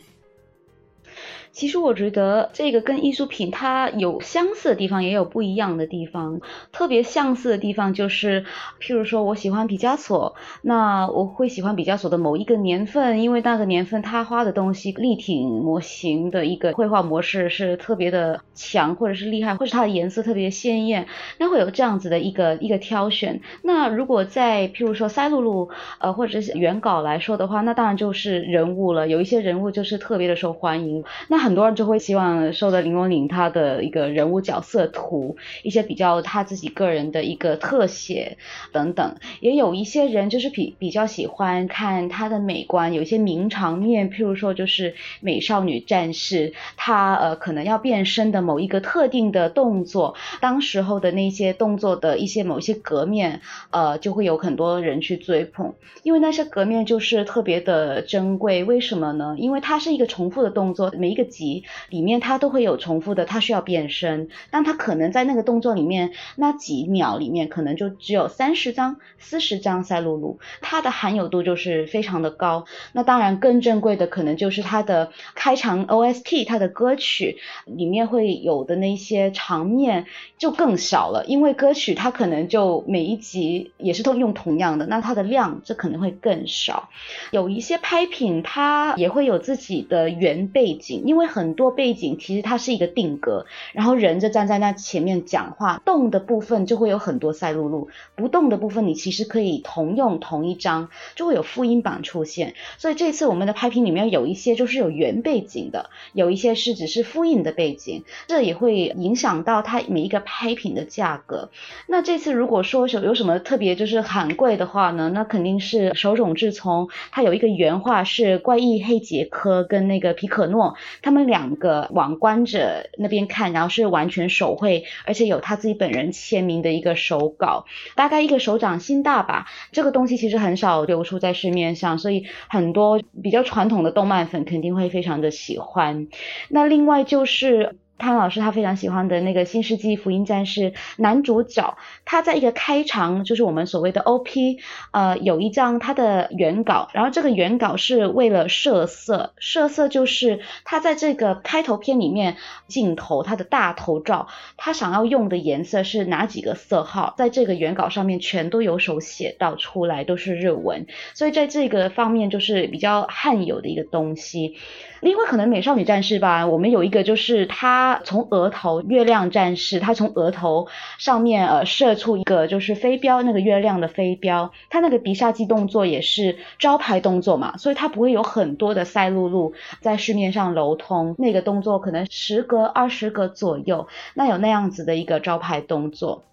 [1.57, 6.39] 其实我觉得这个跟艺术品它有相似的地方，也有不一样的地方。
[6.71, 8.45] 特别相似的地方就是，
[8.79, 21.07] 譬如说我喜欢毕加索，那我会喜欢毕加索的某一个年份，因为那个年份他画的东西立体模型的一个绘画模式是特别的强，或者是厉害，或者它的颜色特别鲜艳，
[21.39, 23.41] 那会有这样子的一个一个挑选。
[23.63, 31.46] 那如果在譬如说塞露露呃或者是原稿来说的话，那当然就是人物了，有一些人物就是特别的受欢迎，那。
[31.47, 38.37] 很多人就会希望收的林文岭他的一个人物角色图，一些比较他自己个人的一个特写
[38.73, 39.15] 等等。
[39.39, 58.65] 也有一些人就是比比较喜欢看他的美观，有一些名场面，譬如说就是美少女战士，她呃可能要变身的某一个特定的动作，当时候的那些动作的一些某些革面，呃就会有很多人去追捧，因为那些革面就是特别的珍贵。
[58.65, 59.37] 为什么呢？
[59.37, 61.25] 因为它是一个重复的动作，每一个。
[61.37, 72.65] 集里面，它都会有重复的，它需要变身，但它可能在那个动作里面那几秒里面，可能就只有三十张、四十张赛璐璐，它的含有度就是非常的高。
[72.93, 80.05] 那当然更珍贵的可能就是它的开场 OST，它的歌曲里面会有的那些场面
[80.37, 86.89] 就更少了，因为歌曲它可能就每一集也是都用同样的，那它的量这可能会更少。
[87.31, 102.53] 有一些拍品它也会有自己的原背景，因为因为很多背景其实它是一个定格，然后人就站在那前面讲话，动的部分就会有很多赛璐璐，不动的部分你其实可以同用同一张，就会有复音版出现。
[102.77, 111.49] 所以这次我们的拍品里面有一些就是有原背景的，有一些是只是复印的背景，这也会影响到它每一个拍品的价格。
[111.87, 120.75] 那这次如果说有有什么特别就是很贵的话呢，那肯定是手冢治虫，他有一个原画是怪异黑杰克跟那个皮可诺，
[121.07, 127.65] 他们两个往观者那边看，然后是完全手绘，而且有他自己本人签名的一个手稿，
[127.95, 129.47] 大概一个手掌心大吧。
[129.71, 136.09] 这个东西其实很少流出在市面上，所以很多比较传统的动漫粉肯定会非常的喜欢。
[136.49, 137.77] 那另外就是。
[137.97, 144.59] 潘老师他非常喜欢的那个《新世纪福音战士》男主角，他在一个开场，就是我们所谓的 OP，
[144.91, 164.55] 呃，有一张他的原稿，然后这个原稿是为了设色，设色就是他在这个开头片里面镜头他的大头照，他想要用的颜色是哪几个色号，在这个原稿上面全都有手写到出来，都是日文，所以在这个方面就是比较罕有的一个东西。
[164.99, 186.25] 另外，可能美少女战士吧，我们有一个就是他他从额头月亮战士，他从额头上面呃射出一个就是飞镖，那个月亮的飞镖，他那个鼻杀技动作也是招牌动作嘛，所以他不会有很多的赛露露在市面上流通，那个动作可能十个二十个左右，那有那样子的一个招牌动作。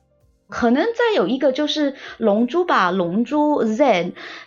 [0.47, 3.85] 可能再有一个就是《龙珠》吧，《龙珠 Z》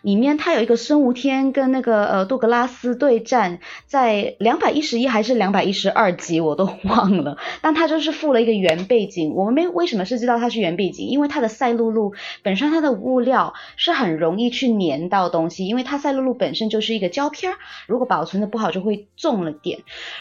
[0.03, 9.33] 里面它有一个孙悟天跟那个呃杜格拉斯对战，在两百一十一还是两百一十二集我都忘了，但它就是附了一个原背景。
[9.33, 11.07] 我们没为什么是知道它是原背景？
[11.07, 17.53] 因为它的赛璐璐本身它的物料是很容易去粘到东西，因为它赛璐璐本身就是一个胶片，
[17.87, 19.79] 如果保存的不好就会重了点。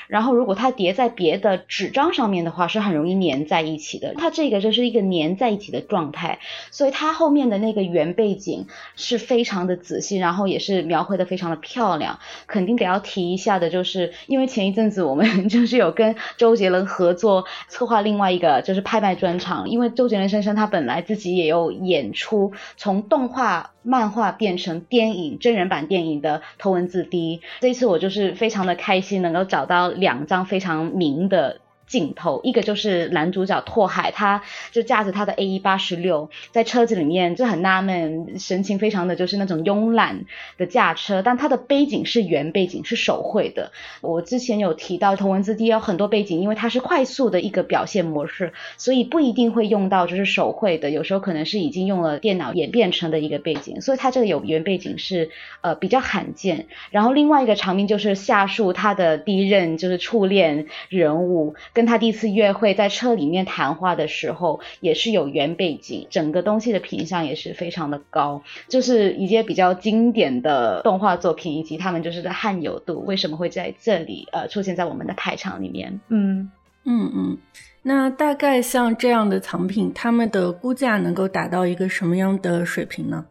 [0.08, 4.14] 然后如果它叠在别的纸张上面的话，是很容易粘在一起的。
[4.16, 5.66] 它这个就是一个粘在一起。
[5.66, 6.38] 的状态，
[6.70, 12.18] 所以它后面的那个原背景是非常的仔细，然后也是描绘的非常的漂亮。
[12.46, 27.38] 肯定得要提一下的，就是因为前一阵子我们 就是有跟周杰伦合作策划另外一个就是拍卖专场，因为周杰伦先生他本来自己也有演出，从动画、漫画变成电影真人版电影的《头文字 D》。
[27.60, 31.58] 这一次我就是非常的开心，能够找到两张非常名的。
[31.87, 40.25] 镜头，一个就是男主角拓海，他就驾着他的 A 一八十六在车子里面，就很纳闷，神情非常的就是那种慵懒
[40.59, 43.70] 的驾车，但他的背景是原背景，是手绘的。
[44.01, 56.66] 我之前有提到，头文字 D 有很多背景，因为它是快速的一个表现模式，所以不一定会用到就是手绘的，有时候可能是已经用了电脑演变成的一个背景，所以它这个有原背景是呃比较罕见。
[56.90, 61.55] 然后另外一个场面就是夏树他的第一任就是初恋人物。
[61.76, 76.00] 跟他第一次约会，在车里面谈话的时候，也是有原背景，整个东西的品相也是非常的高，就是一些比较经典的动画作品，以及他们就是的汉有度，为什么会在这里呃出现在我们的排场里面？
[76.08, 76.50] 嗯
[76.86, 77.38] 嗯嗯，
[77.82, 83.26] 那大概像这样的藏品，他们的估价能够达到一个什么样的水平呢？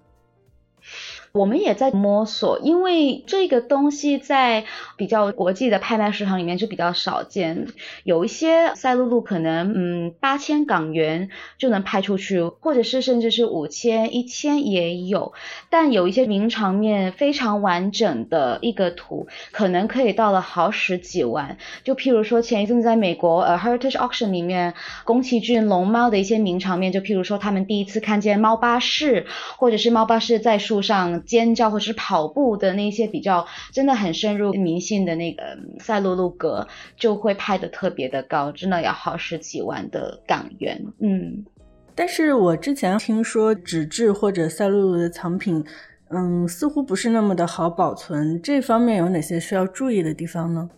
[1.35, 4.63] 我们也在摸索，因为这个东西在
[4.95, 7.67] 比较国际的拍卖市场里面就比较少见。
[8.05, 15.33] 有一些赛璐璐可能嗯八千港元就能拍出去，或者是甚至是五千、一千也有。
[15.69, 21.57] 但有一些名场面非常完整的一个图，可能可以到了好十几万。
[21.83, 29.25] 就譬如说前一阵子在美国呃 Heritage Auction 里面，宫崎骏龙猫的一些名场面，就譬如说他们第一次看见猫巴士，
[29.57, 31.24] 或者是猫巴士在树上。
[31.25, 40.81] 尖叫或者是跑步的那些比较真的很深入民心的那个赛璐璐格，就会拍的特别的高，真的要耗十几万的港元。
[40.99, 41.45] 嗯，
[41.93, 45.63] 但是我之前听说纸质或者赛璐璐的藏品，
[46.09, 50.69] 嗯，似乎不是那么的好保存，这方面有哪些需要注意的地方呢？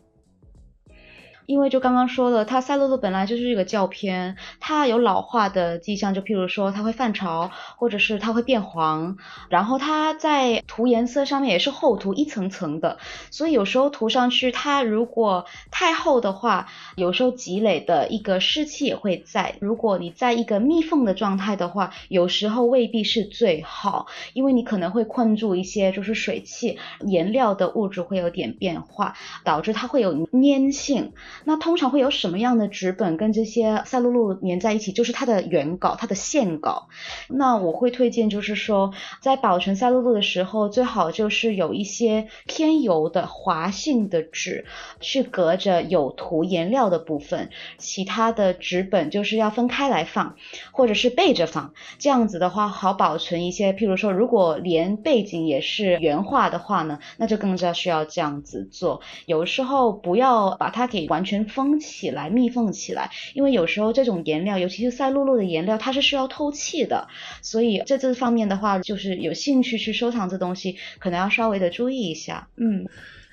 [1.48, 9.16] 因为就刚刚说了，它赛璐璐本来就是一个胶片，它有老化的迹象，就譬如说它会泛潮，或者是它会变黄，
[9.50, 12.98] 然后它在涂颜色上面也是厚涂一层层的，
[13.32, 19.56] 所以有时候涂上去，它如果太厚的话，有时候积累的一个湿气也会在。
[19.62, 31.14] 如果你在一个密封的状态的话，有时候未必是最好，因为你可能会困住一些就是水汽，颜料的物质会有点变化，导致它会有粘性。
[31.44, 34.92] 那通常会有什么样的纸本跟这些赛璐璐粘在一起？
[34.92, 36.88] 就是它的原稿，它的线稿。
[37.30, 44.66] 那我会推荐，就是说在保存赛璐璐的时候，最好就是有一些偏油的滑性的纸，
[45.00, 50.36] 去隔着有涂颜料的部分，其他的纸本就是要分开来放，
[50.72, 51.74] 或者是背着放。
[52.00, 53.74] 这样子的话好保存一些。
[53.74, 59.02] 譬如说，如果连背景也是原画的话呢，那就更加需要这样子做。
[59.28, 61.27] 有时候不要把它给完。
[61.28, 67.08] 全封起来，密封起来，因为有时候这种颜料，尤其是赛璐璐的颜料，它是需要透气的，
[67.44, 72.48] 所以在这方面的话，就是有兴趣去收藏这东西，可能要稍微的注意一下。
[72.56, 72.88] 嗯，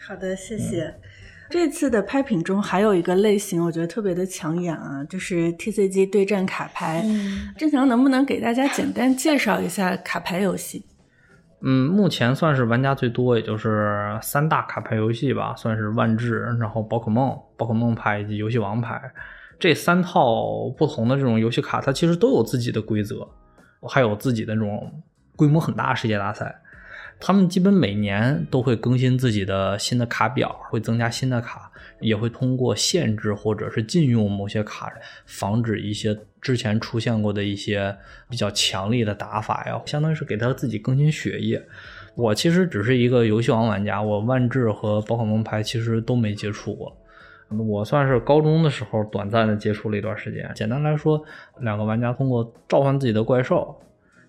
[0.06, 0.94] 好的，谢谢。
[1.50, 7.04] 这次的拍品中还有一个类型，我觉得特别的抢眼啊，就是 TCG 对战卡牌。
[7.56, 10.82] 郑强能不能给大家简单介绍一下卡牌游戏？
[11.66, 19.00] 嗯，目前算是玩家最多，也就是三大卡牌游戏吧，算是万智，然后宝可梦、宝可梦牌以及游戏王牌
[19.58, 23.26] 这三套不同的这种游戏卡，它其实都有自己的规则，
[23.88, 25.02] 还有自己的这种
[25.36, 26.60] 规模很大的世界大赛。
[27.18, 34.92] 他们基本每年都会更新自己的新的卡表，会增加新的卡，也会通过限制或者是禁用某些卡，
[35.24, 36.14] 防止一些
[36.44, 37.96] 之前出现过的一些
[38.28, 41.60] 比较强力的打法呀，相当于是给他自己更新血液。
[42.14, 46.94] 我其实只是一个游戏王玩家，我万智和宝可梦牌其实都没接触过。
[47.48, 50.50] 我算是高中的时候短暂的接触了一段时间。
[50.54, 51.22] 简单来说，
[51.60, 53.74] 两个玩家通过召唤自己的怪兽。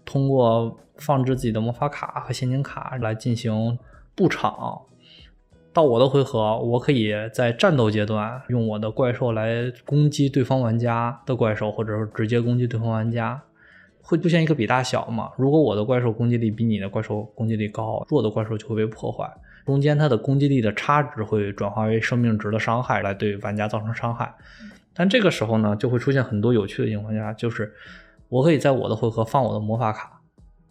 [0.06, 3.78] 通过放置自己的魔法卡和陷阱卡来进行
[4.16, 4.80] 布场，
[5.76, 13.44] 到我的回合，我可以在战斗阶段用我的怪兽来攻击对方玩家的怪兽，或者说直接攻击对方玩家，
[14.02, 15.32] 会出现一个比大小嘛？
[15.36, 19.30] 如果我的怪兽攻击力比你的怪兽攻击力高，弱的怪兽就会被破坏，
[19.66, 24.34] 中间它的攻击力的差值会转化为生命值的伤害来对玩家造成伤害。
[24.94, 27.74] 但这个时候呢，就会出现很多有趣的情况下，就是。
[28.28, 30.20] 我可以在我的回合放我的魔法卡，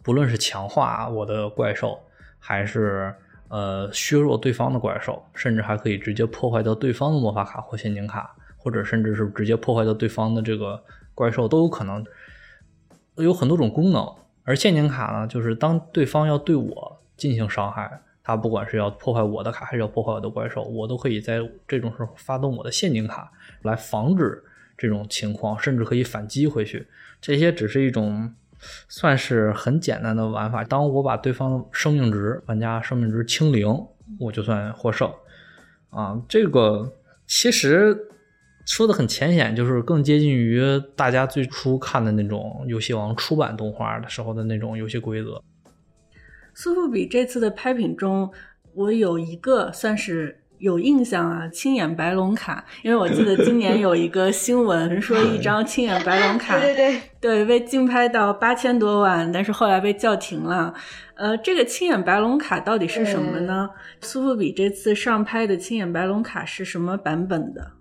[0.03, 1.97] 不论是强化我的怪兽，
[2.37, 3.15] 还是
[3.47, 10.83] 呃削弱对方的怪兽，甚至还可以直接破坏掉对方的魔法卡或陷阱卡，或者甚至是直接破坏掉对方的这个
[11.13, 12.05] 怪兽都有可能，
[13.17, 14.07] 有很多种功能。
[14.43, 23.31] 而陷阱卡呢，就是当对方要对我进行伤害，他不管是要破坏我的卡，还是要破坏我的怪兽，我都可以在这种时候发动我的陷阱卡
[23.63, 24.43] 来防止
[24.77, 26.87] 这种情况，甚至可以反击回去。
[27.19, 28.31] 这些只是一种，
[28.87, 30.63] 算是很简单的玩法。
[30.63, 33.67] 当我把对方生命值、玩家生命值清零，
[34.19, 35.11] 我就算获胜。
[35.89, 36.93] 啊，这个
[37.25, 37.97] 其实
[38.65, 40.61] 说的很浅显，就是更接近于
[40.95, 45.41] 大家最初看的那种游戏王出版动画的时候的那种游戏规则。
[46.53, 48.31] 苏富比这次的拍品中，
[48.73, 50.41] 我有一个算是。
[50.65, 60.73] 有印象啊，青眼白龙卡，因为我记得今年有一个新闻 说一张青眼白龙卡， 对对对，对被竞拍到八千多万，但是后来被叫停了。
[61.13, 63.69] 呃，这个青眼白龙卡到底是什么呢？
[64.01, 67.71] 苏富比这次上拍的青眼白龙卡是什么版本的？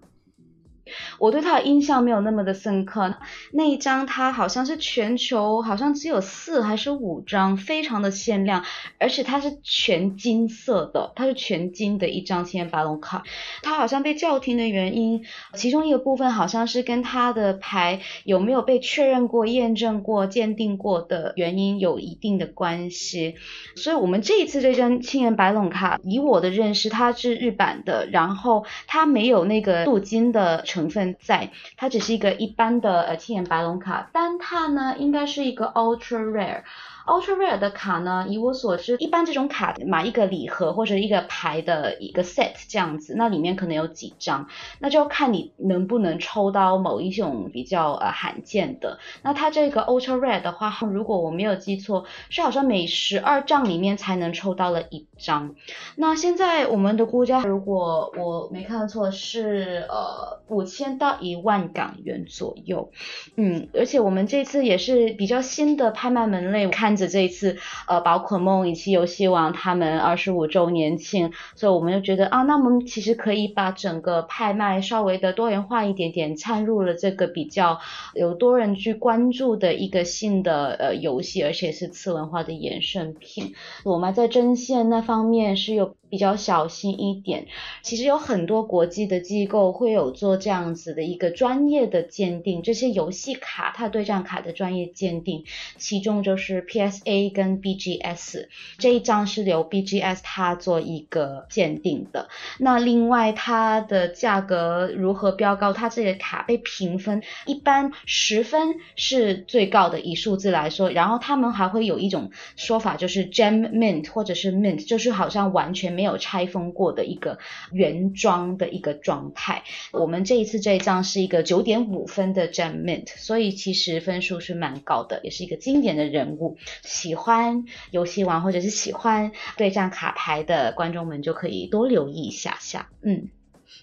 [1.19, 3.15] 我对他的印象没有那么的深刻。
[3.53, 8.65] 那一张它好像是全球好像只有四还是五张，非常的限量，
[8.99, 13.23] 而且它是全金色的，它是全金的一张青眼白龙卡。
[13.63, 15.25] 它好像被叫停的原因，
[15.55, 23.35] 其中一个部分好像是跟它的牌有没有被确认过、验证过、鉴定过的原因有一定的关系。
[23.77, 30.63] 所以，我们这一次这张青眼白龙卡，以我的认识，它是日版的，然后它没有那个镀金的。
[30.65, 36.63] 成成分在，它只是一个一般的呃青眼白龙卡，但它呢应该是一个 ultra rare。
[37.07, 38.27] Ultra Rare 的卡呢？
[38.31, 44.49] 以我所知，一般这种卡买一个礼盒或者一个牌的一个 set 这样子，那里面可能有几张，
[44.79, 48.99] 那就要看你能不能抽到某一种比较呃罕见的。
[49.23, 55.55] 那它这个 Ultra Rare 的话，如果我没有记错，是好像每十二张里面才能抽到了一张。
[55.97, 62.91] 那现在我们的估价，如果我没看错，是呃五千到一万港元左右。
[63.37, 66.94] 嗯，而且我们这次也是比较新的拍卖门类，看。
[66.97, 77.81] 着这一次呃宝可梦以及游戏王他们二十五周年庆，所以我们就觉得啊，那我们其实可以把整个拍卖稍微的多元化一点点，掺入了这个比较
[78.15, 83.55] 有多人去关注的一个性的呃游戏，而且是次文化的衍生品。
[83.85, 85.95] 我们在针线那方面是有。
[86.11, 87.49] 比较小心一点，
[87.83, 95.43] 其实有很多国际的机构会有做这样子的一个专业的鉴定，这些游戏卡它对战卡的专业鉴定，
[95.77, 98.47] 其中就是 S A 跟 BGS
[98.79, 102.29] 这一张是由 BGS 它做一个鉴定的。
[102.61, 105.73] 那另外它的价格如何标高？
[105.73, 116.05] 它这个卡被评分，一般十分是最高的以数字来说，然后他们还会有一种说法，就是 Gem Mint 或者是 Mint，就是好像完全没。
[116.05, 117.39] 没有拆封过的一个
[117.73, 119.63] 原装的一个状态。
[119.91, 126.59] 我们这一次这一张是一个九点五分的 Gem Mint，所以其实分数是蛮高的，也是一个经典的人物。
[126.83, 132.89] 喜欢游戏王或者是喜欢对战卡牌的观众们就可以多留意一下下。
[133.03, 133.29] 嗯，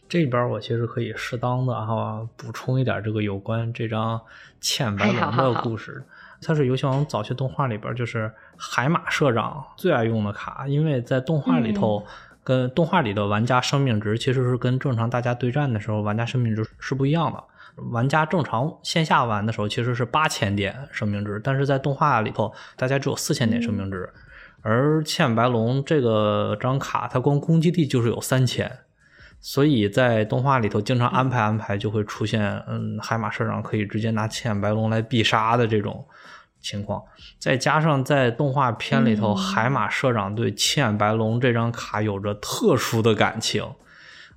[0.10, 4.22] 这边我其实可以适当的哈补充一点这个有关这张
[4.60, 6.04] 浅白龙的故事。
[6.44, 12.04] 它是游戏王早期动画里边，就是海马社长最爱用的卡，因为在动画里头，
[12.44, 17.44] 跟动画里的玩家生命值其实是跟正常大家对战的时候玩家生命值是不一样的。
[17.76, 24.12] 玩家正常线下玩的时候其实是八千点生命值，但是在动画里头大家只有四千点生命值，
[24.62, 28.72] 而茜白龙这个张卡它光攻击力就是有三千。
[29.44, 36.06] 所以在动画里头，经常安排安排就会出现，嗯，海马社长可以直接拿茜白龙来必杀的这种
[36.60, 37.02] 情况。
[37.40, 43.68] 再加上在动画片里头，海马社长对茜白龙这张卡有着特殊的感情。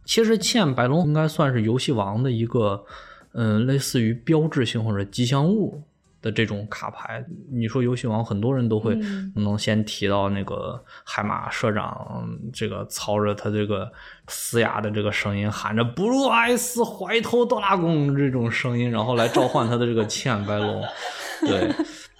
[0.06, 2.86] 其实茜白龙应该算是游戏王的一个，
[3.34, 5.82] 嗯，类似于标志性或者吉祥物。
[6.24, 7.22] 的这种卡牌，
[7.52, 8.98] 你说游戏王很多人都会
[9.34, 13.92] 能先提到那个海马社长，这个操着他这个
[14.28, 20.82] 嘶哑的这个声音喊着 “blue eyes 怀头多拉贡”这种声音，然后来召唤他的这个茜白龙，
[21.42, 21.70] 对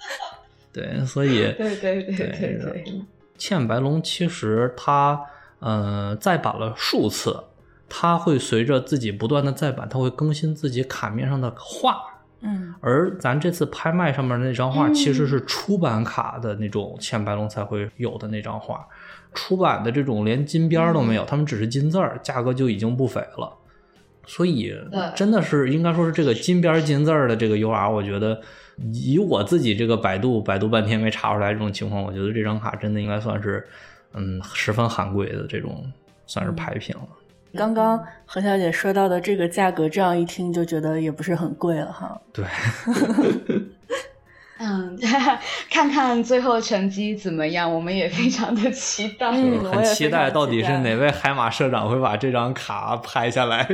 [0.71, 3.01] 对，所以对对对对对，
[3.39, 5.19] 茜白龙其实它
[5.57, 7.35] 呃再版了数次，
[7.97, 11.95] 它会随着自己不断的再版，它会更新自己卡面上的画。
[12.41, 18.85] 嗯，而咱这次拍卖上面那张画，其实是出版卡的那种浅白龙才会有的那张画，
[19.33, 23.57] 出版的这种连金边都没有，他们只是金字儿，价格就已经不菲了。
[24.27, 24.75] 所以
[25.15, 28.41] 真的是应该说是这个金边金字儿的这个 UR，我觉得
[28.91, 33.65] 以我自己这个百度百度半天没查出来这种情况，我觉得这张卡真的应该算是
[34.13, 35.89] 嗯十分罕贵的这种
[36.27, 37.07] 算是牌品了。
[37.55, 42.21] 刚刚何小姐说到的这个价格，这样一听就觉得也不是很贵了哈。
[42.33, 42.45] 对，
[44.59, 44.97] 嗯，
[45.71, 53.67] 看看最后成绩怎么样，我们也非常的期待，很期待到底是哪位海马社长会把这张卡拍下来。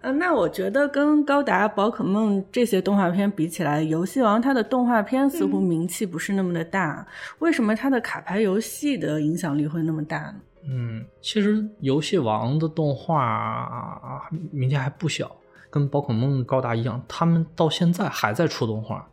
[0.00, 7.06] 嗯， 那我觉得跟高达、宝可梦这些动画片比起来，游戏王它的动画片似乎名气不是那么的大，
[7.40, 10.34] 为什么它的卡牌游戏的影响力会那么大呢？
[10.70, 15.34] 嗯，其实游戏王的动画名气还不小，
[15.70, 19.08] 跟宝可梦、高达一样，他们到现在还在出动画。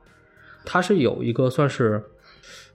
[0.65, 2.03] 它是有一个算是，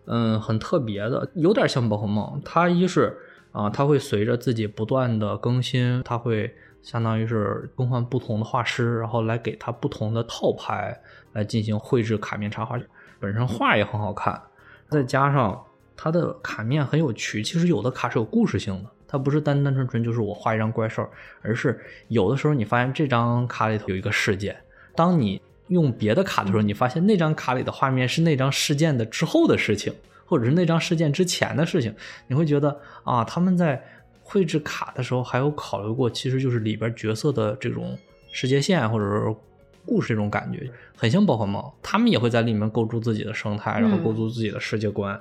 [0.07, 2.41] 嗯，很特别的，有点像宝可梦。
[2.43, 3.19] 它一是
[3.53, 10.99] 啊，它会随着自己不断的更新，它会相当于是更换不同的画师，然后来给它不同的套牌
[11.35, 12.79] 来进行绘制卡面插画，
[13.19, 14.41] 本身画也很好看，
[14.89, 15.67] 再加上。
[16.03, 21.07] 它的卡面很有趣，其实有的卡是有故事性的，它不是单单纯纯就是我画一张怪兽，
[21.43, 21.79] 而是
[22.09, 24.57] 有的时候你发现这张卡里头有一个事件，
[24.95, 25.39] 当你
[25.69, 29.93] 用别的卡的时候，你发现那张卡里的画面是那张事件的之后的事情，
[30.25, 31.95] 或者是那张事件之前的事情，
[32.29, 33.79] 你会觉得啊，他们在
[34.23, 37.95] 绘制卡的时候还有考虑过，其实就是里边角色的这种
[38.33, 39.37] 世界线或者是
[39.85, 45.21] 故事这种感觉，很像宝可梦，他们也会在里面构筑自己的生态，然后构筑自己的世界观。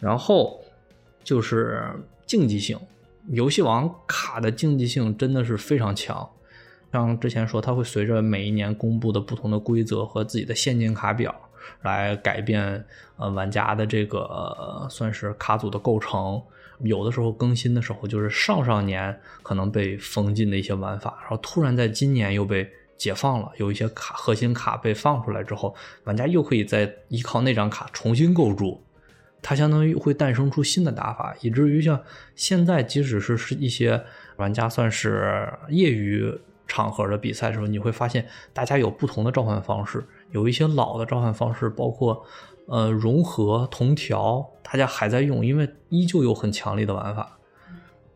[0.00, 0.60] 然后
[1.22, 1.84] 就是
[2.26, 2.78] 竞技性，
[3.28, 6.28] 游戏王卡的竞技性真的是非常强。
[6.92, 11.32] 像之前说，它会随着每一年公布的不同的规则和自己的现金卡表
[11.82, 12.84] 来改变
[13.16, 16.42] 呃玩家的这个算是卡组的构成。
[16.80, 25.74] 有的时候更新的时候，就是上上年可能被封禁的一些玩法，然后突然在今年又被解放了，有一些卡核心卡被放出来之后，
[26.04, 28.82] 玩家又可以再依靠那张卡重新构筑。
[29.42, 32.00] 它相当于会诞生出新的打法，以至于像
[32.34, 34.02] 现在，即使是是一些
[34.36, 36.32] 玩家算是业余
[36.66, 42.24] 场合的比赛的时候，你会发现大家有不同的召唤方式，有一些老的召唤方式，包括
[42.66, 47.38] 呃融合同调，大家还在用，因为依旧有很强力的玩法。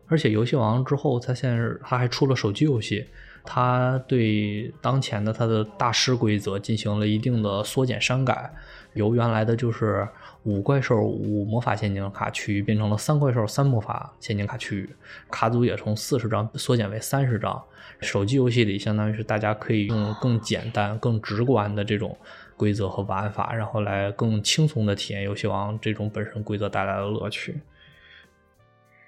[0.07, 3.05] 而且游戏王之后，它现在它还出了手机游戏，
[3.43, 8.51] 它对当前的它的大师规则进行了一定的缩减删改，
[8.93, 10.07] 由原来的就是
[10.43, 14.89] 五怪兽五魔法陷阱卡区域变成了三怪兽三魔法陷阱卡区域，
[15.31, 17.61] 卡组也从四十张缩减为三十张。
[18.01, 22.15] 手机游戏里相当于是大家可以用更简单、更直观的这种
[22.57, 27.55] 规则和玩法，然后来更轻松的体验游戏王这种本身规则带来的乐趣。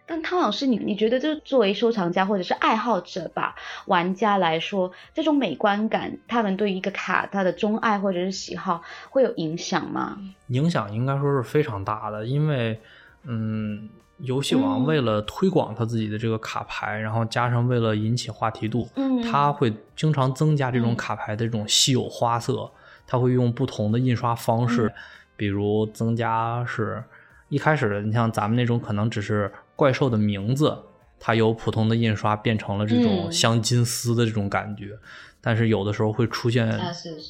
[0.10, 3.53] 但汤老师，你你觉得，就是作为收藏家或者是爱好者吧，
[3.88, 10.18] 玩家来说，这种美观感，他们对于一个卡它的钟爱或者是喜好会有影响吗？
[10.47, 12.80] 影响应该说是非常大的，因为，
[13.24, 13.89] 嗯，
[14.20, 22.72] 游戏王为了推广他自己的这个卡牌，然后加上为了引起话题度，嗯，他会经常增加这种卡牌的这种稀有花色，
[23.05, 24.89] 他会用不同的印刷方式，
[25.36, 27.03] 比如增加是
[27.49, 29.51] 一开始的，你像咱们那种可能只是。
[29.78, 30.78] 怪兽的名字，
[31.17, 34.97] 它由普通的印刷变成了这种镶金丝的这种感觉，
[35.39, 36.78] 但是有的时候会出现，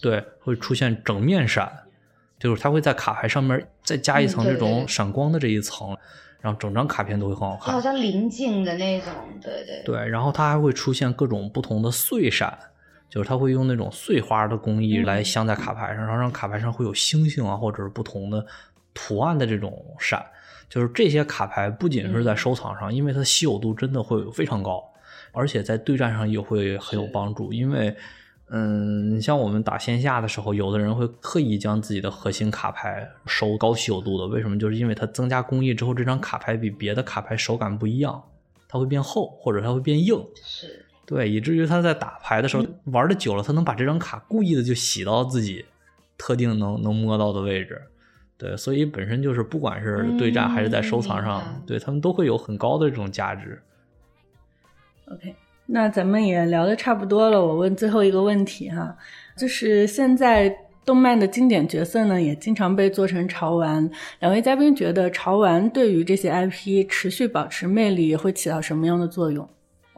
[0.01, 1.71] 对，会出现整面闪，
[2.39, 5.95] 就是它会在卡牌上面再加一层这种闪光的这一层，
[6.39, 7.95] 然后整张卡片都会很好看，好像。
[7.95, 9.83] 临近的那种，对对。
[9.83, 12.57] 对，然后它还会出现各种不同的碎闪，
[13.09, 18.45] 就是它会用那种碎花的工艺来镶在卡牌上，然后让卡牌上会有星星啊，或者是不同的
[18.93, 20.25] 图案的这种闪。
[20.69, 24.83] 就是这些卡牌不仅是在收藏上，因为它稀有度真的会非常高，
[25.31, 27.53] 而且在对战上也会很有帮助。
[27.53, 27.95] 因为，
[28.49, 34.59] 嗯，你像我们打线下的时候，有的人会刻意将自己的核心卡牌收高稀有度的，为什么？
[34.59, 38.23] 就是因为它增加工艺之后，这张卡牌比别的卡牌手感不一样，
[38.67, 40.21] 它会变厚或者它会变硬。
[40.43, 45.65] 是，对，以至于他在打牌的时候玩的久了，他能把这张卡故意的就洗到自己
[46.17, 47.81] 特定能能摸到的位置。
[48.37, 53.59] 对，所以本身就是不管是对战还是在收藏上，对他们都会有很高的这种价值。
[55.11, 55.35] OK，
[55.65, 58.95] 那咱们也聊的差不多了，我问最后一个问题哈，
[59.35, 69.49] 就是现在动漫的经典角色呢，也经常被做成潮玩，两位嘉宾觉得潮玩对于这些 IP 持续保持魅力会起到什么样的作用？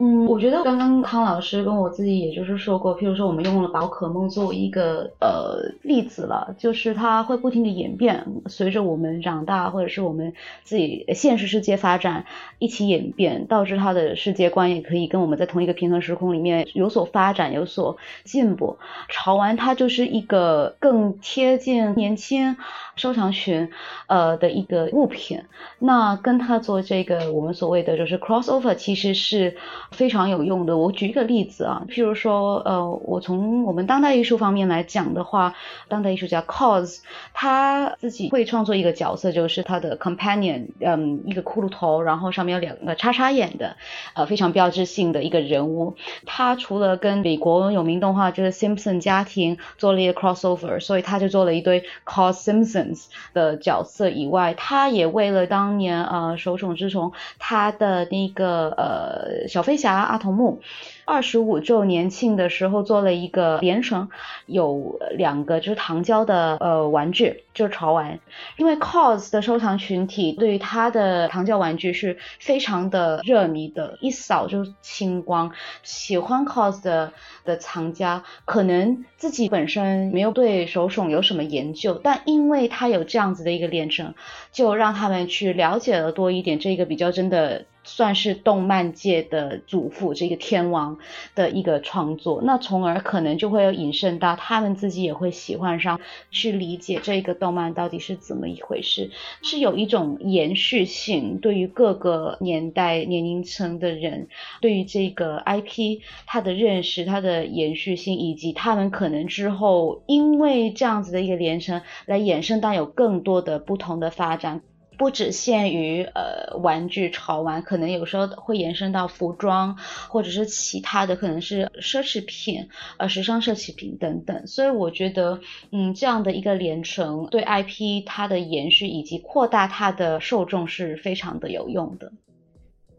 [0.02, 10.32] 嗯，我觉得刚刚康老师跟我自己也就是说过，譬如说我们用了宝可梦作为一个呃例子了，就是它会不停的演变，随着我们长大或者是我们
[10.64, 12.24] 自己现实世界发展
[12.58, 18.78] 一起演变，导致它的世界观也可以跟我们在同一个平衡时空里面有所发展、有所进步。
[19.10, 22.56] 潮玩它就是一个更贴近年轻
[23.00, 23.70] 收藏群
[24.06, 25.42] 呃的一个物品，
[25.78, 29.56] 那跟他做这个我们所谓的就是 crossover，其实是。
[29.90, 30.76] 非常有用的。
[30.76, 35.54] 我举一个例子啊，譬如说，呃，我从我们当代艺术方面来讲的话，
[35.88, 37.00] 当代艺术家 cause，
[37.32, 43.76] 他自己会创作一个角色，就是他的 companion，嗯，一个骷髅头，然后上面有两个叉叉眼的，
[44.14, 45.96] 呃，非常标志性的一个人物。
[46.26, 52.89] 他除了跟美国有名动画就是 Simpson 家庭做了一个 crossover，所以他就做了一堆 cause Simpson
[53.34, 57.10] 的角色以外，他也为了当年呃手冢治虫
[57.40, 59.80] 他的那个呃小飞。
[59.80, 60.60] 侠阿童木
[61.06, 64.10] 二十五周年庆的时候做了一个连绳，
[64.44, 68.20] 有两个就是糖胶的呃玩具，就是潮玩。
[68.58, 75.50] 因为 cos 的收藏群体对于他的糖胶玩具是非常的热迷的，一扫就清光。
[75.82, 77.12] 喜欢 cos 的
[77.44, 84.14] 的藏家可能自己本身没有对手冢有什么研究，但因为他他有这样子的一个连绳，
[84.52, 87.66] 就让他们去了解了多一点这个比较真的。
[87.82, 90.98] 算是动漫界的祖父，这个天王
[91.34, 96.00] 的一个创作，那从而可能就会有引申到他们自己也会喜欢上，
[96.30, 99.10] 去理解这个动漫到底是怎么一回事，
[99.42, 101.38] 是有一种延续性。
[101.40, 104.28] 对于各个年代年龄层的人，
[104.60, 114.62] 对于这个 IP 它的认识、它的延续性，以及他们可能之后因为这样子的一个连成来衍生到有更多的不同的发展。
[115.00, 119.74] 不只限于呃玩具潮玩，可能有时候会延伸到服装，
[120.10, 124.46] 或者是其他的，可能是奢侈品、呃时尚奢侈品等等。
[124.46, 125.40] 所以我觉得，
[125.72, 132.12] 嗯，这样的一个连城对 IP 它的延续以及扩大它的受众是非常的有用的。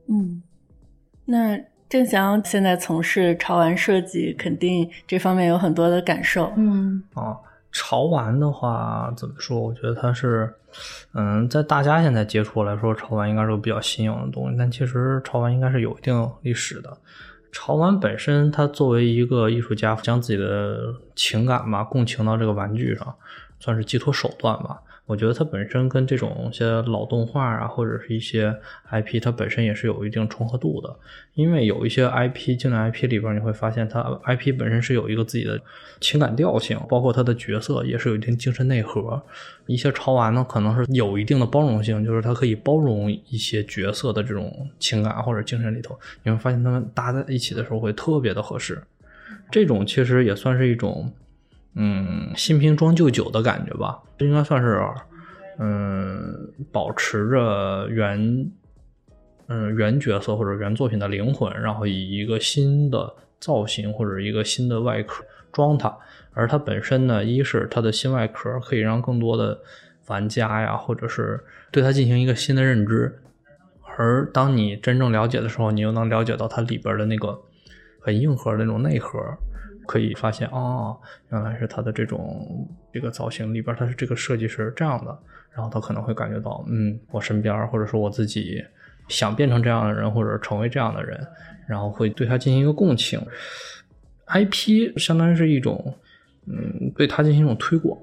[0.08, 0.41] 嗯，
[1.26, 1.56] 那
[1.88, 6.52] 郑翔现在从事潮玩设计，肯定这方面有很多的感受。
[6.58, 7.38] 嗯，啊。
[7.72, 9.59] 潮玩的话，怎么说？
[9.59, 10.53] 我觉得它是，
[11.13, 14.57] 嗯，在大家现在接触来说，潮玩应该是比较新颖的东西。
[14.57, 16.97] 但其实潮玩应该是有一定历史的。
[17.51, 23.15] 潮玩本身，它作为一个艺术家，将自己的情感嘛共情到这个玩具上，
[23.59, 24.82] 算是寄托手段吧。
[25.12, 28.55] 我觉得它本身跟这种些老动画啊，或者是一些
[28.89, 30.95] IP，它本身也是有一定重合度的。
[31.34, 35.59] 因为有一些 IP，经典 IP 里边，你会发现它 IP 本身是有一个自己的
[35.99, 39.22] 情感调性，包括它的角色也是有一定精神内核。
[39.66, 48.82] 一些潮玩呢，可能是有一定的包容性，就是它可以包容一些角色的这种情感或者精神里头，你会发现它们搭在一起的时候会特别的合适。
[49.51, 51.12] 这种其实也算是一种。
[51.74, 54.82] 嗯，新瓶装旧酒的感觉吧，这应该算是，
[55.57, 58.51] 嗯，保持着原，
[59.47, 65.97] 嗯原角色或者原作品的灵魂，然后以一个新的造型或者一个新的外壳装它。
[66.34, 69.59] 而它本身呢，一是它的新外壳可以让更多的
[70.07, 71.41] 玩家呀，或者是
[71.72, 73.22] 对它进行一个新的认知。
[73.97, 77.39] 而当你真正了解的时候，你又能了解到它里边的那个
[77.99, 79.19] 很硬核的那种内核。
[79.92, 80.98] 可以发现哦，
[81.32, 85.20] 原来是他的这种这个造型里边，他是这个设计是这样的。
[85.54, 88.64] 然后他可能会感觉到，嗯，我身边或者说我自己
[89.10, 91.20] 想变成这样的人，或者成为这样的人，
[91.68, 93.20] 然后会对他进行一个共情。
[94.28, 95.94] IP 相当于是一种，
[96.46, 98.00] 嗯，对他进行一种推广，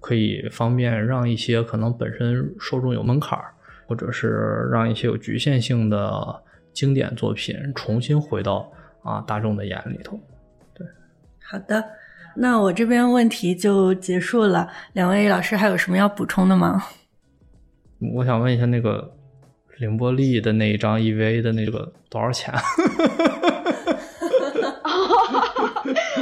[0.00, 3.38] 可以方便让一些可能本身受众有门槛，
[3.86, 8.68] 或者是让一些有局限性的经典作品重新回到
[9.04, 10.18] 啊大众的眼里头。
[11.46, 11.84] 好的，
[12.36, 14.68] 那我这边问题就结束了。
[14.94, 16.82] 两位老师还有什么要补充的吗？
[18.14, 19.14] 我想问一下，那个
[19.78, 22.52] 凌波丽的那一张 EVA 的那个多少钱？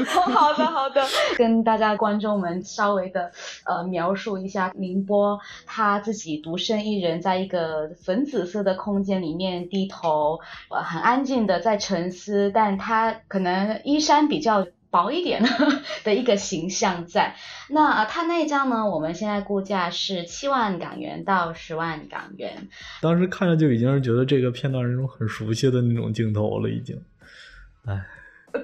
[0.05, 1.03] 好的，好的，
[1.39, 3.31] 跟大家观众们稍微的
[3.65, 14.67] 呃描述一下，宁波他自己独身一人，在一个粉紫色的空间里面低头，呃，很安静的在沉思，但他可能衣衫比较。
[14.93, 15.43] 薄一点
[16.05, 17.35] 的一个形象在，
[17.71, 18.89] 那它那张呢？
[18.89, 22.69] 我们现在估价是七万港元到十万港元。
[23.01, 27.03] 当时看着就已经是觉得这个片段是那种很熟悉的那种镜头了，已经，
[27.87, 28.05] 哎。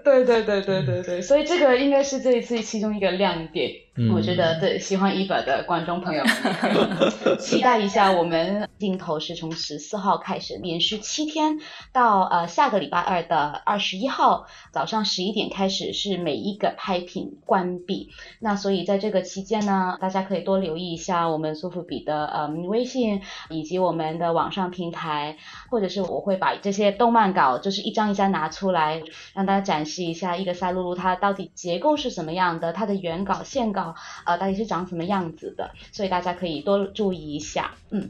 [0.04, 3.72] 对对对对对对，所以这个应该是这一次其中一个亮点。
[4.12, 11.58] 我觉得对喜欢一本的观众朋友们， 期待一下我们镜头是从十四号开始，连续七天
[11.92, 18.10] 到呃下个礼拜二的二十一号早上十一点开始是每一个拍品关闭。
[18.38, 25.36] 那所以在这个期间呢，大家可以多留意一下我们苏富比的呃微信以及我们的网上平台，
[25.70, 29.02] 或者是我会把这些动漫稿就是一张一张拿出来
[29.34, 33.87] 让大家展示一下一个赛璐璐它到底结构是什么样的，它的原稿线稿。
[34.24, 35.70] 呃，到底是长什么样子的？
[35.92, 37.70] 所以大家可以多注意一下。
[37.90, 38.08] 嗯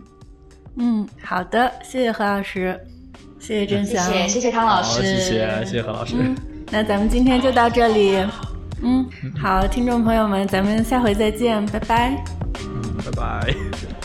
[0.77, 2.79] 嗯，好的，谢谢何老师，
[3.41, 6.15] 谢谢真香，谢谢谢谢汤老师，谢谢谢谢何老师。
[6.71, 8.25] 那咱们今天就到这里。
[8.81, 9.05] 嗯，
[9.41, 12.25] 好，听众朋友们，咱们下回再见，拜拜。
[12.61, 13.98] 嗯，拜拜。